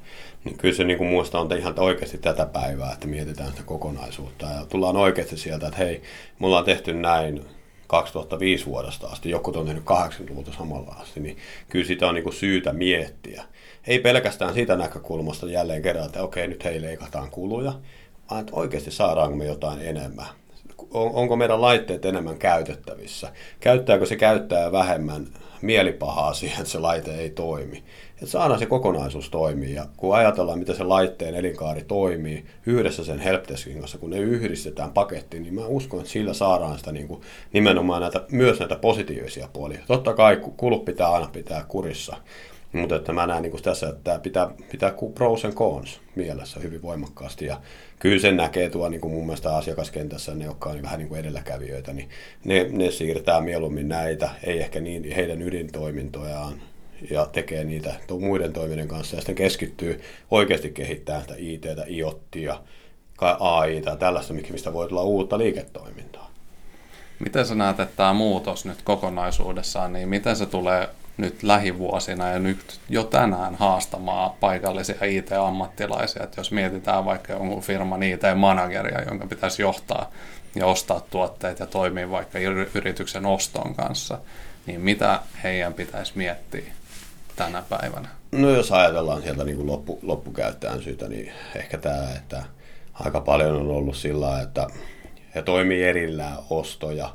Niin 0.49 0.57
kyllä 0.57 0.75
se 0.75 0.83
niin 0.83 0.97
kuin 0.97 1.09
muista 1.09 1.39
on 1.39 1.57
ihan 1.57 1.79
oikeasti 1.79 2.17
tätä 2.17 2.45
päivää, 2.45 2.93
että 2.93 3.07
mietitään 3.07 3.51
sitä 3.51 3.63
kokonaisuutta 3.63 4.45
ja 4.45 4.65
tullaan 4.69 4.97
oikeasti 4.97 5.37
sieltä, 5.37 5.67
että 5.67 5.77
hei, 5.77 6.01
me 6.39 6.45
ollaan 6.47 6.65
tehty 6.65 6.93
näin 6.93 7.45
2005 7.87 8.65
vuodesta 8.65 9.07
asti, 9.07 9.29
joku 9.29 9.51
on 9.55 9.65
tehnyt 9.65 9.83
80-luvulta 9.83 10.51
samalla 10.57 10.95
asti, 10.99 11.19
niin 11.19 11.37
kyllä 11.69 11.85
sitä 11.85 12.07
on 12.07 12.15
niin 12.15 12.23
kuin 12.23 12.33
syytä 12.33 12.73
miettiä. 12.73 13.43
Ei 13.87 13.99
pelkästään 13.99 14.53
siitä 14.53 14.75
näkökulmasta 14.75 15.45
jälleen 15.45 15.81
kerran, 15.81 16.05
että 16.05 16.23
okei, 16.23 16.47
nyt 16.47 16.63
hei 16.63 16.81
leikataan 16.81 17.31
kuluja, 17.31 17.73
vaan 18.29 18.41
että 18.41 18.55
oikeasti 18.55 18.91
saadaanko 18.91 19.35
me 19.35 19.45
jotain 19.45 19.81
enemmän. 19.81 20.27
Onko 20.91 21.35
meidän 21.35 21.61
laitteet 21.61 22.05
enemmän 22.05 22.37
käytettävissä? 22.37 23.31
Käyttääkö 23.59 24.05
se 24.05 24.15
käyttää 24.15 24.71
vähemmän 24.71 25.27
mielipahaa 25.61 26.33
siihen, 26.33 26.59
että 26.59 26.71
se 26.71 26.79
laite 26.79 27.15
ei 27.15 27.29
toimi. 27.29 27.83
Että 28.13 28.25
saadaan 28.25 28.59
se 28.59 28.65
kokonaisuus 28.65 29.29
toimii 29.29 29.73
ja 29.73 29.85
kun 29.97 30.15
ajatellaan, 30.15 30.59
miten 30.59 30.75
se 30.75 30.83
laitteen 30.83 31.35
elinkaari 31.35 31.83
toimii 31.83 32.45
yhdessä 32.65 33.03
sen 33.03 33.19
helpdeskin 33.19 33.79
kanssa, 33.79 33.97
kun 33.97 34.09
ne 34.09 34.17
yhdistetään 34.17 34.91
pakettiin, 34.91 35.43
niin 35.43 35.53
mä 35.53 35.65
uskon, 35.65 35.99
että 35.99 36.11
sillä 36.11 36.33
saadaan 36.33 36.77
sitä 36.77 36.91
niin 36.91 37.07
kuin, 37.07 37.21
nimenomaan 37.53 38.01
näitä, 38.01 38.25
myös 38.31 38.59
näitä 38.59 38.75
positiivisia 38.75 39.49
puolia. 39.53 39.79
Totta 39.87 40.13
kai 40.13 40.37
kulut 40.57 40.85
pitää 40.85 41.11
aina 41.11 41.29
pitää 41.33 41.65
kurissa, 41.67 42.17
mutta 42.73 42.95
että 42.95 43.13
mä 43.13 43.27
näen 43.27 43.43
niin 43.43 43.63
tässä, 43.63 43.89
että 43.89 44.01
tämä 44.03 44.19
pitää, 44.19 44.51
pitää 44.71 44.93
pros 45.15 45.45
and 45.45 45.53
cons 45.53 46.01
mielessä 46.15 46.59
hyvin 46.59 46.81
voimakkaasti. 46.81 47.45
Ja 47.45 47.61
kyllä 47.99 48.19
sen 48.19 48.37
näkee 48.37 48.69
tuo 48.69 48.89
niin 48.89 49.01
kuin 49.01 49.13
mun 49.13 49.25
mielestä 49.25 49.55
asiakaskentässä, 49.55 50.35
ne 50.35 50.45
jotka 50.45 50.69
on 50.69 50.75
niin 50.75 50.83
vähän 50.83 50.99
niin 50.99 51.09
kuin 51.09 51.19
edelläkävijöitä, 51.19 51.93
niin 51.93 52.09
ne, 52.43 52.67
ne 52.71 52.91
siirtää 52.91 53.41
mieluummin 53.41 53.89
näitä, 53.89 54.29
ei 54.43 54.59
ehkä 54.59 54.79
niin 54.79 55.11
heidän 55.15 55.41
ydintoimintojaan 55.41 56.61
ja 57.09 57.25
tekee 57.25 57.63
niitä 57.63 57.93
muiden 58.19 58.53
toiminnan 58.53 58.87
kanssa 58.87 59.15
ja 59.15 59.21
sitten 59.21 59.35
keskittyy 59.35 60.01
oikeasti 60.31 60.69
kehittämään 60.69 61.21
sitä 61.21 61.35
IT, 61.37 61.65
IoTia, 61.89 62.61
AI 63.39 63.81
tai 63.81 63.97
tällaista, 63.97 64.33
mistä 64.33 64.73
voi 64.73 64.87
tulla 64.87 65.03
uutta 65.03 65.37
liiketoimintaa. 65.37 66.31
Miten 67.19 67.45
sä 67.45 67.55
näet, 67.55 67.79
että 67.79 67.95
tämä 67.95 68.13
muutos 68.13 68.65
nyt 68.65 68.81
kokonaisuudessaan, 68.81 69.93
niin 69.93 70.09
miten 70.09 70.35
se 70.35 70.45
tulee 70.45 70.89
nyt 71.21 71.43
lähivuosina 71.43 72.29
ja 72.29 72.39
nyt 72.39 72.79
jo 72.89 73.03
tänään 73.03 73.55
haastamaan 73.55 74.31
paikallisia 74.39 75.05
IT-ammattilaisia. 75.05 76.23
Että 76.23 76.39
jos 76.39 76.51
mietitään 76.51 77.05
vaikka 77.05 77.33
jonkun 77.33 77.61
firman 77.61 78.03
IT-manageria, 78.03 79.01
jonka 79.01 79.27
pitäisi 79.27 79.61
johtaa 79.61 80.11
ja 80.55 80.65
ostaa 80.65 81.01
tuotteet 81.09 81.59
ja 81.59 81.65
toimia 81.65 82.11
vaikka 82.11 82.39
yrityksen 82.75 83.25
oston 83.25 83.75
kanssa, 83.75 84.17
niin 84.65 84.81
mitä 84.81 85.19
heidän 85.43 85.73
pitäisi 85.73 86.11
miettiä 86.15 86.73
tänä 87.35 87.63
päivänä? 87.69 88.09
No 88.31 88.49
jos 88.49 88.71
ajatellaan 88.71 89.21
sieltä 89.21 89.43
niin 89.43 89.67
loppu, 89.67 89.99
loppukäyttäjän 90.01 90.81
syytä, 90.81 91.07
niin 91.07 91.31
ehkä 91.55 91.77
tämä, 91.77 92.11
että 92.17 92.43
aika 92.93 93.21
paljon 93.21 93.55
on 93.55 93.71
ollut 93.71 93.95
sillä 93.97 94.41
että 94.41 94.67
he 95.35 95.41
toimii 95.41 95.83
erillään 95.83 96.37
ostoja 96.49 97.09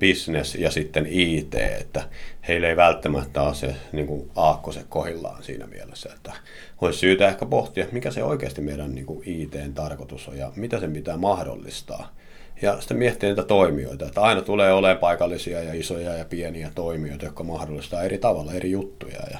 business 0.00 0.54
ja 0.54 0.70
sitten 0.70 1.06
IT, 1.10 1.54
että 1.54 2.02
heillä 2.48 2.68
ei 2.68 2.76
välttämättä 2.76 3.42
ole 3.42 3.54
se 3.54 3.74
niin 3.92 4.06
kuin 4.06 4.30
aakkose 4.36 4.84
kohillaan 4.88 5.42
siinä 5.42 5.66
mielessä, 5.66 6.10
että 6.16 6.32
olisi 6.80 6.98
syytä 6.98 7.28
ehkä 7.28 7.46
pohtia, 7.46 7.86
mikä 7.92 8.10
se 8.10 8.22
oikeasti 8.22 8.60
meidän 8.60 8.94
niin 8.94 9.06
kuin 9.06 9.22
ITn 9.28 9.74
tarkoitus 9.74 10.28
on 10.28 10.38
ja 10.38 10.52
mitä 10.56 10.80
sen 10.80 10.92
pitää 10.92 11.16
mahdollistaa. 11.16 12.14
Ja 12.62 12.80
sitten 12.80 12.96
miettiä 12.96 13.28
niitä 13.28 13.42
toimijoita, 13.42 14.06
että 14.06 14.20
aina 14.20 14.42
tulee 14.42 14.72
olemaan 14.72 14.98
paikallisia 14.98 15.62
ja 15.62 15.74
isoja 15.74 16.16
ja 16.16 16.24
pieniä 16.24 16.70
toimijoita, 16.74 17.24
jotka 17.24 17.44
mahdollistaa 17.44 18.02
eri 18.02 18.18
tavalla 18.18 18.52
eri 18.52 18.70
juttuja. 18.70 19.20
Ja, 19.30 19.38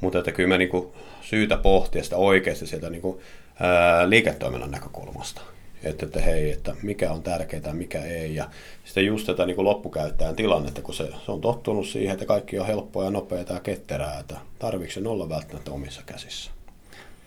mutta 0.00 0.18
että 0.18 0.32
kyllä 0.32 0.48
me 0.48 0.58
niin 0.58 0.68
kuin 0.68 0.88
syytä 1.20 1.56
pohtia 1.56 2.04
sitä 2.04 2.16
oikeasti 2.16 2.66
sieltä 2.66 2.90
niin 2.90 3.02
kuin, 3.02 3.18
ää, 3.60 4.10
liiketoiminnan 4.10 4.70
näkökulmasta 4.70 5.40
että, 5.82 6.06
että 6.06 6.20
hei, 6.20 6.50
että 6.50 6.76
mikä 6.82 7.12
on 7.12 7.22
tärkeää, 7.22 7.72
mikä 7.72 8.02
ei. 8.02 8.34
Ja 8.34 8.50
sitten 8.84 9.06
just 9.06 9.26
tätä 9.26 9.46
niin 9.46 9.64
loppukäyttäjän 9.64 10.36
tilannetta, 10.36 10.82
kun 10.82 10.94
se, 10.94 11.08
se 11.26 11.32
on 11.32 11.40
tottunut 11.40 11.86
siihen, 11.86 12.12
että 12.12 12.26
kaikki 12.26 12.58
on 12.58 12.66
helppoa 12.66 13.04
ja 13.04 13.10
nopeaa 13.10 13.44
ja 13.48 13.60
ketterää, 13.60 14.18
että 14.20 14.36
tarvitsen 14.58 15.02
sen 15.02 15.06
olla 15.06 15.28
välttämättä 15.28 15.70
omissa 15.70 16.02
käsissä. 16.06 16.50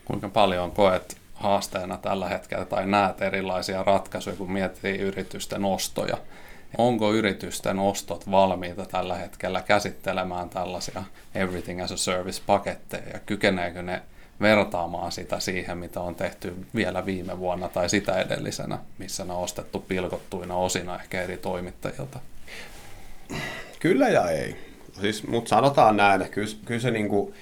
Kuinka 0.05 0.29
paljon 0.29 0.71
koet 0.71 1.17
haasteena 1.33 1.97
tällä 1.97 2.29
hetkellä 2.29 2.65
tai 2.65 2.87
näet 2.87 3.21
erilaisia 3.21 3.83
ratkaisuja, 3.83 4.35
kun 4.35 4.51
miettii 4.51 4.97
yritysten 4.97 5.65
ostoja? 5.65 6.17
Onko 6.77 7.13
yritysten 7.13 7.79
ostot 7.79 8.31
valmiita 8.31 8.85
tällä 8.85 9.15
hetkellä 9.15 9.61
käsittelemään 9.61 10.49
tällaisia 10.49 11.03
everything 11.35 11.83
as 11.83 11.91
a 11.91 11.97
service 11.97 12.41
paketteja 12.45 13.09
ja 13.13 13.19
kykeneekö 13.19 13.81
ne 13.81 14.01
vertaamaan 14.41 15.11
sitä 15.11 15.39
siihen, 15.39 15.77
mitä 15.77 16.01
on 16.01 16.15
tehty 16.15 16.55
vielä 16.75 17.05
viime 17.05 17.39
vuonna 17.39 17.69
tai 17.69 17.89
sitä 17.89 18.21
edellisenä, 18.21 18.79
missä 18.97 19.25
ne 19.25 19.33
on 19.33 19.43
ostettu 19.43 19.79
pilkottuina 19.79 20.55
osina 20.55 20.95
ehkä 20.95 21.21
eri 21.21 21.37
toimittajilta? 21.37 22.19
Kyllä 23.79 24.09
ja 24.09 24.29
ei. 24.29 24.55
Siis, 25.01 25.27
mutta 25.27 25.49
sanotaan 25.49 25.97
näin, 25.97 26.21
että 26.21 26.33
kyllä, 26.33 26.55
kyllä 26.65 26.81
se 26.81 26.91
niinku 26.91 27.33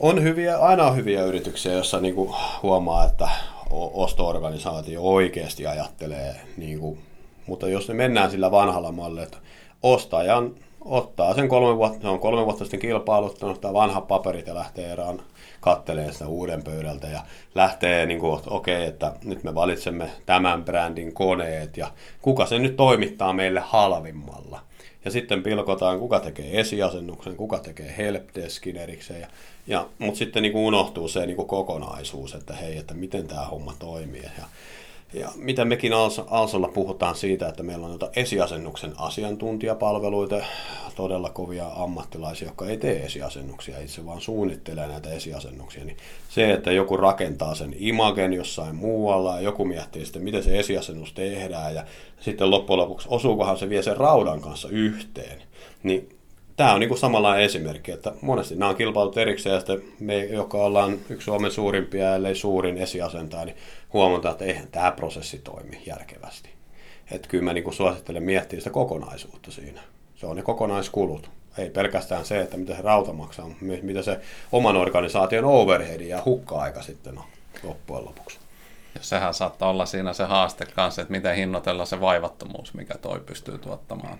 on 0.00 0.22
hyviä, 0.22 0.58
aina 0.58 0.84
on 0.84 0.96
hyviä 0.96 1.24
yrityksiä, 1.24 1.72
joissa 1.72 2.00
niinku 2.00 2.34
huomaa, 2.62 3.04
että 3.04 3.28
osto-organisaatio 3.70 5.02
oikeasti 5.02 5.66
ajattelee, 5.66 6.40
niinku, 6.56 6.98
mutta 7.46 7.68
jos 7.68 7.88
ne 7.88 7.94
mennään 7.94 8.30
sillä 8.30 8.50
vanhalla 8.50 8.92
mallilla, 8.92 9.22
että 9.22 9.38
ostajan 9.82 10.54
ottaa 10.80 11.34
sen 11.34 11.48
kolme 11.48 11.76
vuotta, 11.76 12.00
se 12.00 12.08
on 12.08 12.20
kolme 12.20 12.44
vuotta 12.44 12.64
sitten 12.64 12.80
kilpailuttanut, 12.80 13.56
ottaa 13.56 13.72
vanhat 13.74 14.08
paperit 14.08 14.46
ja 14.46 14.54
lähtee 14.54 14.92
erään 14.92 15.20
kattelee 15.60 16.12
sitä 16.12 16.28
uuden 16.28 16.64
pöydältä 16.64 17.06
ja 17.06 17.20
lähtee, 17.54 18.06
niin 18.06 18.20
kuin, 18.20 18.38
että 18.38 18.50
okei, 18.50 18.76
okay, 18.76 18.88
että 18.88 19.12
nyt 19.24 19.44
me 19.44 19.54
valitsemme 19.54 20.10
tämän 20.26 20.64
brändin 20.64 21.14
koneet 21.14 21.76
ja 21.76 21.90
kuka 22.22 22.46
se 22.46 22.58
nyt 22.58 22.76
toimittaa 22.76 23.32
meille 23.32 23.60
halvimmalla. 23.60 24.60
Ja 25.04 25.10
sitten 25.10 25.42
pilkotaan, 25.42 25.98
kuka 25.98 26.20
tekee 26.20 26.60
esiasennuksen, 26.60 27.36
kuka 27.36 27.58
tekee 27.58 27.94
helpdeskin 27.98 28.76
erikseen. 28.76 29.20
Ja, 29.20 29.28
ja, 29.66 29.88
mutta 29.98 30.18
sitten 30.18 30.42
niin 30.42 30.52
kuin 30.52 30.64
unohtuu 30.64 31.08
se 31.08 31.26
niin 31.26 31.36
kuin 31.36 31.48
kokonaisuus, 31.48 32.34
että 32.34 32.54
hei, 32.54 32.76
että 32.76 32.94
miten 32.94 33.28
tämä 33.28 33.44
homma 33.44 33.74
toimii. 33.78 34.22
Ja 34.38 34.44
ja 35.12 35.28
mitä 35.36 35.64
mekin 35.64 35.92
Alsolla 36.30 36.68
puhutaan 36.68 37.16
siitä, 37.16 37.48
että 37.48 37.62
meillä 37.62 37.86
on 37.86 37.98
esiasennuksen 38.16 38.92
asiantuntijapalveluita, 38.96 40.44
todella 40.96 41.30
kovia 41.30 41.66
ammattilaisia, 41.76 42.48
jotka 42.48 42.66
ei 42.66 42.76
tee 42.76 43.04
esiasennuksia 43.04 43.80
itse, 43.80 44.06
vaan 44.06 44.20
suunnittelee 44.20 44.86
näitä 44.86 45.10
esiasennuksia. 45.10 45.84
Niin 45.84 45.96
se, 46.28 46.52
että 46.52 46.72
joku 46.72 46.96
rakentaa 46.96 47.54
sen 47.54 47.74
imagen 47.78 48.32
jossain 48.32 48.76
muualla 48.76 49.34
ja 49.34 49.40
joku 49.40 49.64
miettii 49.64 50.04
sitten, 50.04 50.22
miten 50.22 50.42
se 50.42 50.58
esiasennus 50.58 51.12
tehdään 51.12 51.74
ja 51.74 51.84
sitten 52.20 52.50
loppujen 52.50 52.78
lopuksi 52.78 53.08
osuukohan 53.10 53.58
se 53.58 53.68
vie 53.68 53.82
sen 53.82 53.96
raudan 53.96 54.40
kanssa 54.40 54.68
yhteen, 54.68 55.42
niin 55.82 56.17
tämä 56.58 56.72
on 56.72 56.80
niin 56.80 56.88
kuin 56.88 56.98
samanlainen 56.98 57.44
esimerkki, 57.44 57.92
että 57.92 58.12
monesti 58.20 58.56
nämä 58.56 58.68
on 58.68 58.76
kilpailut 58.76 59.18
erikseen 59.18 59.52
ja 59.52 59.60
sitten 59.60 59.82
me, 60.00 60.24
joka 60.24 60.58
ollaan 60.58 60.98
yksi 61.10 61.24
Suomen 61.24 61.50
suurimpia, 61.50 62.14
ellei 62.14 62.34
suurin 62.34 62.78
esiasentaja, 62.78 63.44
niin 63.44 63.56
huomataan, 63.92 64.32
että 64.32 64.44
eihän 64.44 64.68
tämä 64.68 64.92
prosessi 64.92 65.38
toimi 65.38 65.82
järkevästi. 65.86 66.50
Että 67.10 67.28
kyllä 67.28 67.44
mä 67.44 67.52
niin 67.52 67.64
kuin 67.64 67.74
suosittelen 67.74 68.22
miettiä 68.22 68.60
sitä 68.60 68.70
kokonaisuutta 68.70 69.50
siinä. 69.50 69.80
Se 70.16 70.26
on 70.26 70.36
ne 70.36 70.42
kokonaiskulut. 70.42 71.30
Ei 71.58 71.70
pelkästään 71.70 72.24
se, 72.24 72.40
että 72.40 72.56
mitä 72.56 72.76
se 72.76 72.82
rauta 72.82 73.12
maksaa, 73.12 73.48
mutta 73.48 73.64
mitä 73.82 74.02
se 74.02 74.20
oman 74.52 74.76
organisaation 74.76 75.44
overhead 75.44 76.00
ja 76.00 76.22
hukka-aika 76.24 76.82
sitten 76.82 77.18
on 77.18 77.24
loppujen 77.62 78.04
lopuksi. 78.04 78.38
Ja 78.94 79.00
sehän 79.02 79.34
saattaa 79.34 79.70
olla 79.70 79.86
siinä 79.86 80.12
se 80.12 80.24
haaste 80.24 80.66
kanssa, 80.66 81.02
että 81.02 81.12
miten 81.12 81.36
hinnoitella 81.36 81.84
se 81.84 82.00
vaivattomuus, 82.00 82.74
mikä 82.74 82.98
toi 82.98 83.20
pystyy 83.20 83.58
tuottamaan. 83.58 84.18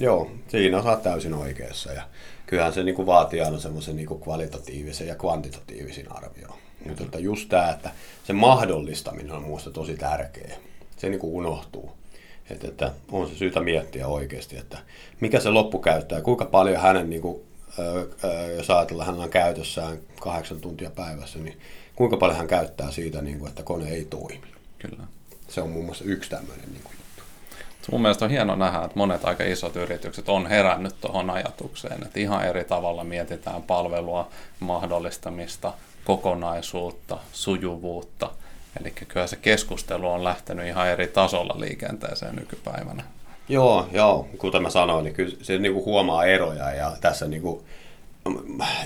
Joo, 0.00 0.30
siinä 0.48 0.78
osaat 0.78 1.02
täysin 1.02 1.34
oikeassa. 1.34 1.92
Ja 1.92 2.02
kyllähän 2.46 2.72
se 2.72 2.82
niin 2.82 2.94
kuin 2.94 3.06
vaatii 3.06 3.40
aina 3.40 3.58
semmoisen 3.58 3.96
niin 3.96 4.20
kvalitatiivisen 4.20 5.08
ja 5.08 5.14
kvantitatiivisen 5.14 6.12
arvioon. 6.12 6.58
Mutta 6.86 7.02
että 7.02 7.18
just 7.18 7.48
tämä, 7.48 7.70
että 7.70 7.90
se 8.24 8.32
mahdollistaminen 8.32 9.32
on 9.32 9.42
minusta 9.42 9.70
tosi 9.70 9.96
tärkeä. 9.96 10.56
Se 10.96 11.08
niin 11.08 11.20
kuin 11.20 11.34
unohtuu. 11.34 11.92
Että, 12.50 12.68
että 12.68 12.92
on 13.12 13.28
se 13.28 13.34
syytä 13.34 13.60
miettiä 13.60 14.06
oikeasti, 14.06 14.56
että 14.56 14.78
mikä 15.20 15.40
se 15.40 15.50
loppukäyttäjä, 15.50 16.20
kuinka 16.20 16.44
paljon 16.44 16.80
hänen, 16.82 17.10
niin 17.10 17.22
kuin, 17.22 17.42
jos 18.56 18.70
ajatellaan, 18.70 19.06
hän 19.06 19.20
on 19.20 19.30
käytössään 19.30 19.98
kahdeksan 20.20 20.60
tuntia 20.60 20.90
päivässä, 20.90 21.38
niin 21.38 21.60
kuinka 21.96 22.16
paljon 22.16 22.38
hän 22.38 22.48
käyttää 22.48 22.90
siitä, 22.90 23.22
niin 23.22 23.38
kuin, 23.38 23.48
että 23.48 23.62
kone 23.62 23.88
ei 23.88 24.04
toimi. 24.04 24.46
Kyllä. 24.78 25.04
Se 25.48 25.60
on 25.60 25.70
muun 25.70 25.84
muassa 25.84 26.04
yksi 26.04 26.30
tämmöinen 26.30 26.72
niin 26.72 26.82
kuin, 26.84 26.95
Mun 27.92 28.02
mielestä 28.02 28.24
on 28.24 28.30
hieno 28.30 28.54
nähdä, 28.54 28.78
että 28.78 28.98
monet 28.98 29.24
aika 29.24 29.44
isot 29.44 29.76
yritykset 29.76 30.28
on 30.28 30.46
herännyt 30.46 31.00
tuohon 31.00 31.30
ajatukseen, 31.30 32.02
että 32.02 32.20
ihan 32.20 32.46
eri 32.46 32.64
tavalla 32.64 33.04
mietitään 33.04 33.62
palvelua, 33.62 34.28
mahdollistamista, 34.60 35.72
kokonaisuutta, 36.04 37.18
sujuvuutta. 37.32 38.30
Eli 38.80 38.90
kyllä 38.90 39.26
se 39.26 39.36
keskustelu 39.36 40.08
on 40.08 40.24
lähtenyt 40.24 40.66
ihan 40.66 40.88
eri 40.88 41.06
tasolla 41.06 41.60
liikenteeseen 41.60 42.36
nykypäivänä. 42.36 43.04
Joo, 43.48 43.88
joo, 43.92 44.28
kuten 44.38 44.62
mä 44.62 44.70
sanoin, 44.70 45.04
niin 45.04 45.14
kyllä 45.14 45.36
se 45.42 45.58
niin 45.58 45.74
kuin 45.74 45.84
huomaa 45.84 46.24
eroja 46.24 46.70
ja 46.70 46.96
tässä 47.00 47.28
niin 47.28 47.42
kuin, 47.42 47.64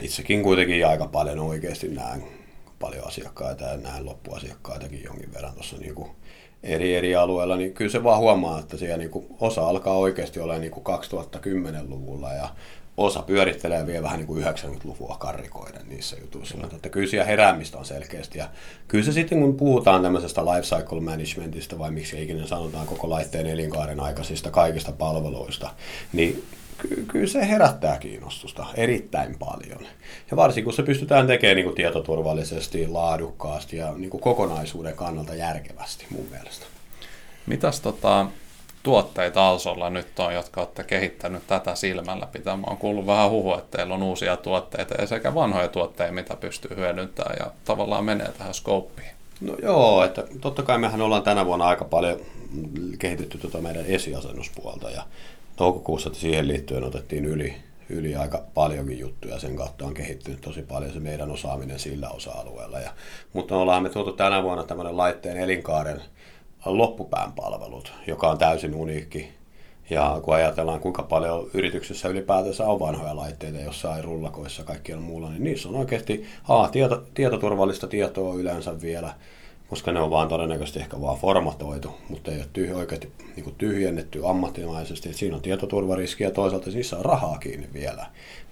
itsekin 0.02 0.42
kuitenkin 0.42 0.86
aika 0.86 1.06
paljon 1.06 1.38
oikeasti 1.38 1.88
näen 1.88 2.24
paljon 2.80 3.06
asiakkaita 3.06 3.64
ja 3.64 3.76
näen 3.76 4.06
loppuasiakkaitakin 4.06 5.04
jonkin 5.04 5.34
verran 5.34 5.54
tuossa 5.54 5.76
niin 5.76 5.94
kuin 5.94 6.10
eri 6.62 6.94
eri 6.94 7.16
alueilla, 7.16 7.56
niin 7.56 7.72
kyllä 7.72 7.90
se 7.90 8.04
vaan 8.04 8.20
huomaa, 8.20 8.58
että 8.58 8.76
siellä 8.76 8.96
niin 8.96 9.10
kuin 9.10 9.26
osa 9.40 9.68
alkaa 9.68 9.96
oikeasti 9.96 10.40
olla 10.40 10.58
niin 10.58 10.72
kuin 10.72 10.84
2010-luvulla 10.86 12.32
ja 12.32 12.48
osa 12.96 13.22
pyörittelee 13.22 13.86
vielä 13.86 14.02
vähän 14.02 14.18
niin 14.18 14.26
kuin 14.26 14.44
90-luvua 14.44 15.16
karrikoiden 15.18 15.88
niissä 15.88 16.16
jutuissa. 16.20 16.56
Mutta 16.56 16.76
että 16.76 16.88
kyllä 16.88 17.06
siellä 17.06 17.26
heräämistä 17.26 17.78
on 17.78 17.84
selkeästi. 17.84 18.38
Ja 18.38 18.48
kyllä 18.88 19.04
se 19.04 19.12
sitten, 19.12 19.40
kun 19.40 19.56
puhutaan 19.56 20.02
tämmöisestä 20.02 20.44
life 20.44 20.76
cycle 20.76 21.00
managementista, 21.00 21.78
vai 21.78 21.90
miksi 21.90 22.22
ikinä 22.22 22.46
sanotaan 22.46 22.86
koko 22.86 23.10
laitteen 23.10 23.46
elinkaaren 23.46 24.00
aikaisista 24.00 24.50
kaikista 24.50 24.92
palveluista, 24.92 25.70
niin 26.12 26.44
ky- 26.80 27.04
kyllä 27.08 27.26
se 27.26 27.48
herättää 27.48 27.98
kiinnostusta 27.98 28.66
erittäin 28.74 29.36
paljon. 29.38 29.80
Ja 30.30 30.36
varsinkin 30.36 30.64
kun 30.64 30.72
se 30.72 30.82
pystytään 30.82 31.26
tekemään 31.26 31.56
niin 31.56 31.64
kuin 31.64 31.76
tietoturvallisesti, 31.76 32.86
laadukkaasti 32.86 33.76
ja 33.76 33.92
niin 33.96 34.10
kuin 34.10 34.20
kokonaisuuden 34.20 34.96
kannalta 34.96 35.34
järkevästi 35.34 36.06
mun 36.10 36.26
mielestä. 36.30 36.66
Mitäs 37.46 37.80
tota, 37.80 38.26
tuotteita 38.82 39.48
Alsolla 39.48 39.90
nyt 39.90 40.18
on, 40.18 40.34
jotka 40.34 40.60
olette 40.60 40.84
kehittänyt 40.84 41.46
tätä 41.46 41.74
silmällä 41.74 42.26
pitää. 42.26 42.56
Mä 42.56 42.66
oon 42.66 42.76
kuullut 42.76 43.06
vähän 43.06 43.30
huhua, 43.30 43.58
että 43.58 43.76
teillä 43.76 43.94
on 43.94 44.02
uusia 44.02 44.36
tuotteita 44.36 44.94
ja 44.94 45.06
sekä 45.06 45.34
vanhoja 45.34 45.68
tuotteita, 45.68 46.12
mitä 46.12 46.36
pystyy 46.36 46.76
hyödyntämään 46.76 47.36
ja 47.40 47.50
tavallaan 47.64 48.04
menee 48.04 48.32
tähän 48.38 48.54
skouppiin. 48.54 49.10
No 49.40 49.56
joo, 49.62 50.04
että 50.04 50.24
totta 50.40 50.62
kai 50.62 50.78
mehän 50.78 51.00
ollaan 51.00 51.22
tänä 51.22 51.46
vuonna 51.46 51.66
aika 51.66 51.84
paljon 51.84 52.20
kehitetty 52.98 53.38
tuota 53.38 53.58
meidän 53.58 53.86
esiasennuspuolta 53.86 54.90
ja 54.90 55.02
toukokuussa 55.60 56.10
siihen 56.12 56.48
liittyen 56.48 56.84
otettiin 56.84 57.24
yli, 57.24 57.54
yli 57.88 58.16
aika 58.16 58.44
paljonkin 58.54 58.98
juttuja. 58.98 59.38
Sen 59.38 59.56
kautta 59.56 59.84
on 59.84 59.94
kehittynyt 59.94 60.40
tosi 60.40 60.62
paljon 60.62 60.92
se 60.92 61.00
meidän 61.00 61.30
osaaminen 61.30 61.78
sillä 61.78 62.08
osa-alueella. 62.08 62.78
Ja, 62.78 62.90
mutta 63.32 63.56
ollaan 63.56 63.82
me 63.82 63.88
tuotu 63.88 64.12
tänä 64.12 64.42
vuonna 64.42 64.64
tämmöinen 64.64 64.96
laitteen 64.96 65.36
elinkaaren 65.36 66.02
loppupään 66.64 67.32
palvelut, 67.32 67.92
joka 68.06 68.30
on 68.30 68.38
täysin 68.38 68.74
uniikki. 68.74 69.28
Ja 69.90 70.20
kun 70.22 70.34
ajatellaan, 70.34 70.80
kuinka 70.80 71.02
paljon 71.02 71.50
yrityksessä 71.54 72.08
ylipäätänsä 72.08 72.66
on 72.66 72.80
vanhoja 72.80 73.16
laitteita 73.16 73.58
jossain 73.58 74.04
rullakoissa 74.04 74.64
kaikkialla 74.64 75.04
muulla, 75.04 75.30
niin 75.30 75.44
niissä 75.44 75.68
on 75.68 75.76
oikeasti 75.76 76.26
A, 76.48 76.68
tieto, 76.68 77.02
tietoturvallista 77.14 77.86
tietoa 77.86 78.34
yleensä 78.34 78.80
vielä, 78.80 79.14
koska 79.70 79.92
ne 79.92 80.00
on 80.00 80.10
vaan 80.10 80.28
todennäköisesti 80.28 80.80
ehkä 80.80 81.00
vaan 81.00 81.18
formatoitu, 81.18 81.90
mutta 82.08 82.30
ei 82.30 82.36
ole 82.36 82.46
tyh- 82.58 82.76
oikeasti 82.76 83.12
niin 83.36 83.44
kuin 83.44 83.56
tyhjennetty 83.58 84.20
ammattimaisesti. 84.26 85.08
Et 85.08 85.14
siinä 85.14 85.36
on 85.36 85.42
tietoturvariski 85.42 86.24
ja 86.24 86.30
toisaalta 86.30 86.70
niissä 86.70 86.96
on 86.96 87.04
rahaa 87.04 87.38
kiinni 87.38 87.68
vielä, 87.74 88.06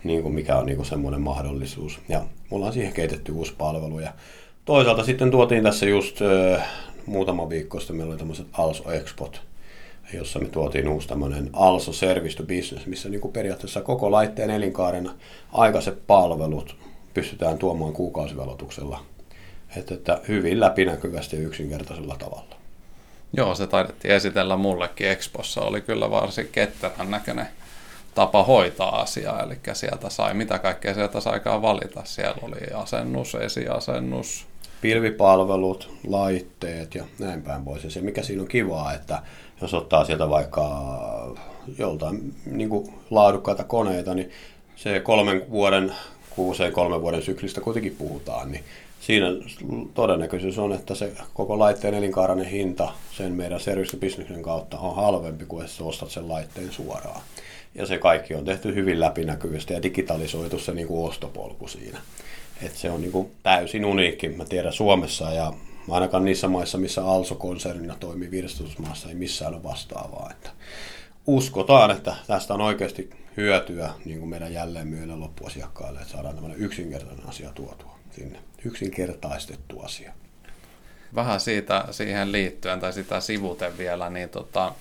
niin 0.04 0.22
kuin 0.22 0.34
mikä 0.34 0.56
on 0.56 0.66
niin 0.66 0.76
kuin 0.76 0.86
semmoinen 0.86 1.20
mahdollisuus. 1.20 2.00
Ja 2.08 2.24
mulla 2.50 2.66
on 2.66 2.72
siihen 2.72 2.92
keitetty 2.92 3.32
uusi 3.32 3.54
palvelu. 3.58 4.00
Ja 4.00 4.12
toisaalta 4.64 5.04
sitten 5.04 5.30
tuotiin 5.30 5.62
tässä 5.62 5.86
just 5.86 6.18
muutama 7.06 7.48
viikko 7.48 7.80
sitten 7.80 7.96
meillä 7.96 8.10
oli 8.10 8.18
tämmöiset 8.18 8.46
Also 8.52 8.92
Expot, 8.92 9.42
jossa 10.12 10.38
me 10.38 10.48
tuotiin 10.48 10.88
uusi 10.88 11.08
tämmöinen 11.08 11.50
Also 11.52 11.92
Service 11.92 12.36
to 12.36 12.42
Business, 12.42 12.86
missä 12.86 13.08
niin 13.08 13.20
kuin 13.20 13.32
periaatteessa 13.32 13.80
koko 13.80 14.10
laitteen 14.10 14.50
elinkaaren 14.50 15.10
aikaiset 15.52 16.06
palvelut 16.06 16.76
pystytään 17.14 17.58
tuomaan 17.58 17.92
kuukausivelotuksella. 17.92 19.00
Että, 19.76 19.94
että 19.94 20.20
hyvin 20.28 20.60
läpinäkyvästi 20.60 21.36
ja 21.36 21.42
yksinkertaisella 21.42 22.16
tavalla. 22.18 22.56
Joo, 23.32 23.54
se 23.54 23.66
taidettiin 23.66 24.14
esitellä 24.14 24.56
mullekin 24.56 25.08
Expossa. 25.08 25.60
Oli 25.60 25.80
kyllä 25.80 26.10
varsin 26.10 26.48
ketterän 26.52 27.10
näköinen 27.10 27.48
tapa 28.14 28.44
hoitaa 28.44 29.00
asiaa, 29.00 29.42
eli 29.42 29.58
sieltä 29.72 30.10
sai, 30.10 30.34
mitä 30.34 30.58
kaikkea 30.58 30.94
sieltä 30.94 31.20
saikaan 31.20 31.62
valita. 31.62 32.02
Siellä 32.04 32.38
oli 32.42 32.74
asennus, 32.74 33.34
esiasennus, 33.34 34.46
pilvipalvelut, 34.80 35.90
laitteet 36.06 36.94
ja 36.94 37.04
näin 37.18 37.42
päin 37.42 37.64
pois. 37.64 37.84
Ja 37.84 37.90
se 37.90 38.00
mikä 38.00 38.22
siinä 38.22 38.42
on 38.42 38.48
kivaa, 38.48 38.92
että 38.94 39.22
jos 39.60 39.74
ottaa 39.74 40.04
sieltä 40.04 40.30
vaikka 40.30 40.66
joltain 41.78 42.34
niin 42.46 42.68
kuin 42.68 42.94
laadukkaita 43.10 43.64
koneita, 43.64 44.14
niin 44.14 44.30
se 44.76 45.00
kolmen 45.00 45.50
vuoden, 45.50 45.94
kuuseen 46.30 46.72
kolmen 46.72 47.02
vuoden 47.02 47.22
syklistä 47.22 47.60
kuitenkin 47.60 47.96
puhutaan, 47.98 48.52
niin 48.52 48.64
siinä 49.00 49.26
todennäköisyys 49.94 50.58
on, 50.58 50.72
että 50.72 50.94
se 50.94 51.12
koko 51.34 51.58
laitteen 51.58 51.94
elinkaarainen 51.94 52.46
hinta 52.46 52.92
sen 53.12 53.32
meidän 53.32 53.60
service 53.60 53.96
kautta 54.42 54.78
on 54.78 54.96
halvempi 54.96 55.44
kuin 55.44 55.62
jos 55.62 55.80
ostat 55.80 56.10
sen 56.10 56.28
laitteen 56.28 56.72
suoraan. 56.72 57.20
Ja 57.74 57.86
se 57.86 57.98
kaikki 57.98 58.34
on 58.34 58.44
tehty 58.44 58.74
hyvin 58.74 59.00
läpinäkyvästi 59.00 59.74
ja 59.74 59.82
digitalisoitu 59.82 60.58
se 60.58 60.74
niin 60.74 60.86
kuin 60.88 61.08
ostopolku 61.08 61.68
siinä. 61.68 61.98
Et 62.62 62.76
se 62.76 62.90
on 62.90 63.00
niin 63.00 63.12
kuin 63.12 63.30
täysin 63.42 63.84
uniikki, 63.84 64.28
mä 64.28 64.44
tiedän 64.44 64.72
Suomessa 64.72 65.32
ja 65.32 65.52
ainakaan 65.90 66.24
niissä 66.24 66.48
maissa, 66.48 66.78
missä 66.78 67.04
Also-konsernina 67.04 67.96
toimii 68.00 68.30
virstutusmaassa, 68.30 69.08
ei 69.08 69.14
missään 69.14 69.54
ole 69.54 69.62
vastaavaa. 69.62 70.30
Että 70.30 70.50
uskotaan, 71.26 71.90
että 71.90 72.14
tästä 72.26 72.54
on 72.54 72.60
oikeasti 72.60 73.10
hyötyä 73.36 73.90
niin 74.04 74.18
kuin 74.18 74.28
meidän 74.28 74.52
jälleenmyyjille 74.52 75.16
loppuasiakkaille, 75.16 76.00
että 76.00 76.12
saadaan 76.12 76.34
tämmöinen 76.34 76.60
yksinkertainen 76.60 77.28
asia 77.28 77.50
tuotua 77.54 77.97
sinne. 78.18 78.38
Yksinkertaistettu 78.64 79.80
asia. 79.80 80.12
Vähän 81.14 81.40
siitä 81.40 81.84
siihen 81.90 82.32
liittyen 82.32 82.80
tai 82.80 82.92
sitä 82.92 83.20
sivuten 83.20 83.78
vielä, 83.78 84.10
niin 84.10 84.28
tota, 84.28 84.72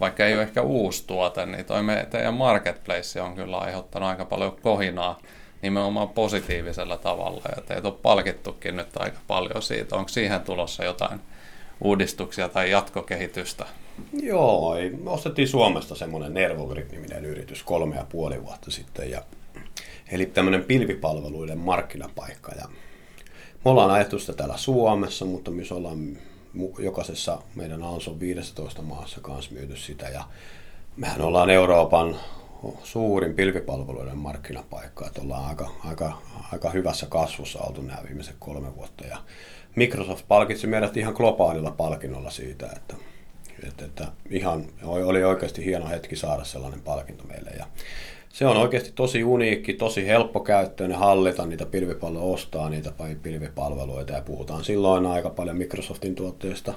vaikka 0.00 0.26
ei 0.26 0.34
ole 0.34 0.42
ehkä 0.42 0.62
uusi 0.62 1.06
tuote, 1.06 1.46
niin 1.46 1.64
toi 1.64 1.82
me, 1.82 2.06
teidän 2.10 2.34
marketplace 2.34 3.20
on 3.20 3.34
kyllä 3.34 3.58
aiheuttanut 3.58 4.08
aika 4.08 4.24
paljon 4.24 4.56
kohinaa 4.62 5.20
nimenomaan 5.62 6.08
positiivisella 6.08 6.96
tavalla, 6.96 7.42
ja 7.56 7.62
teitä 7.62 7.88
on 7.88 7.98
palkittukin 8.02 8.76
nyt 8.76 8.96
aika 8.96 9.18
paljon 9.26 9.62
siitä. 9.62 9.96
Onko 9.96 10.08
siihen 10.08 10.40
tulossa 10.40 10.84
jotain 10.84 11.20
uudistuksia 11.80 12.48
tai 12.48 12.70
jatkokehitystä? 12.70 13.66
Joo, 14.22 14.76
ei. 14.76 14.90
me 14.90 15.10
ostettiin 15.10 15.48
Suomesta 15.48 15.94
semmoinen 15.94 16.34
Nervogrip-niminen 16.34 17.24
yritys 17.24 17.62
kolme 17.62 17.96
ja 17.96 18.06
puoli 18.08 18.44
vuotta 18.44 18.70
sitten, 18.70 19.10
ja, 19.10 19.22
eli 20.12 20.26
tämmöinen 20.26 20.64
pilvipalveluiden 20.64 21.58
markkinapaikka, 21.58 22.52
ja 22.52 22.68
me 23.64 23.70
ollaan 23.70 23.90
ajettu 23.90 24.18
sitä 24.18 24.32
täällä 24.32 24.56
Suomessa, 24.56 25.24
mutta 25.24 25.50
myös 25.50 25.72
ollaan 25.72 26.18
jokaisessa 26.78 27.38
meidän 27.54 27.82
Anson 27.82 28.20
15 28.20 28.82
maassa 28.82 29.20
kanssa 29.20 29.52
myyty 29.54 29.76
sitä, 29.76 30.08
ja 30.08 30.24
mehän 30.96 31.20
ollaan 31.20 31.50
Euroopan 31.50 32.16
suurin 32.82 33.34
pilvipalveluiden 33.34 34.18
markkinapaikka, 34.18 35.06
että 35.06 35.22
ollaan 35.22 35.48
aika, 35.48 35.70
aika, 35.84 36.12
aika 36.52 36.70
hyvässä 36.70 37.06
kasvussa 37.06 37.58
oltu 37.60 37.82
nämä 37.82 37.98
viimeiset 38.06 38.36
kolme 38.38 38.76
vuotta. 38.76 39.06
Ja 39.06 39.18
Microsoft 39.76 40.24
palkitsi 40.28 40.66
meidät 40.66 40.96
ihan 40.96 41.14
globaalilla 41.14 41.70
palkinnolla 41.70 42.30
siitä, 42.30 42.66
että, 42.76 42.94
että, 43.68 43.84
että 43.84 44.08
ihan 44.30 44.64
oli 44.82 45.24
oikeasti 45.24 45.64
hieno 45.64 45.88
hetki 45.88 46.16
saada 46.16 46.44
sellainen 46.44 46.80
palkinto 46.80 47.24
meille. 47.24 47.50
Ja 47.50 47.66
se 48.32 48.46
on 48.46 48.56
oikeasti 48.56 48.92
tosi 48.94 49.24
uniikki, 49.24 49.72
tosi 49.72 50.06
helppokäyttöinen 50.06 50.98
hallita 50.98 51.46
niitä 51.46 51.66
pilvipalveluja, 51.66 52.34
ostaa 52.34 52.70
niitä 52.70 52.92
pilvipalveluita 53.22 54.12
ja 54.12 54.22
puhutaan 54.22 54.64
silloin 54.64 55.06
aika 55.06 55.30
paljon 55.30 55.56
Microsoftin 55.56 56.14
tuotteista, 56.14 56.74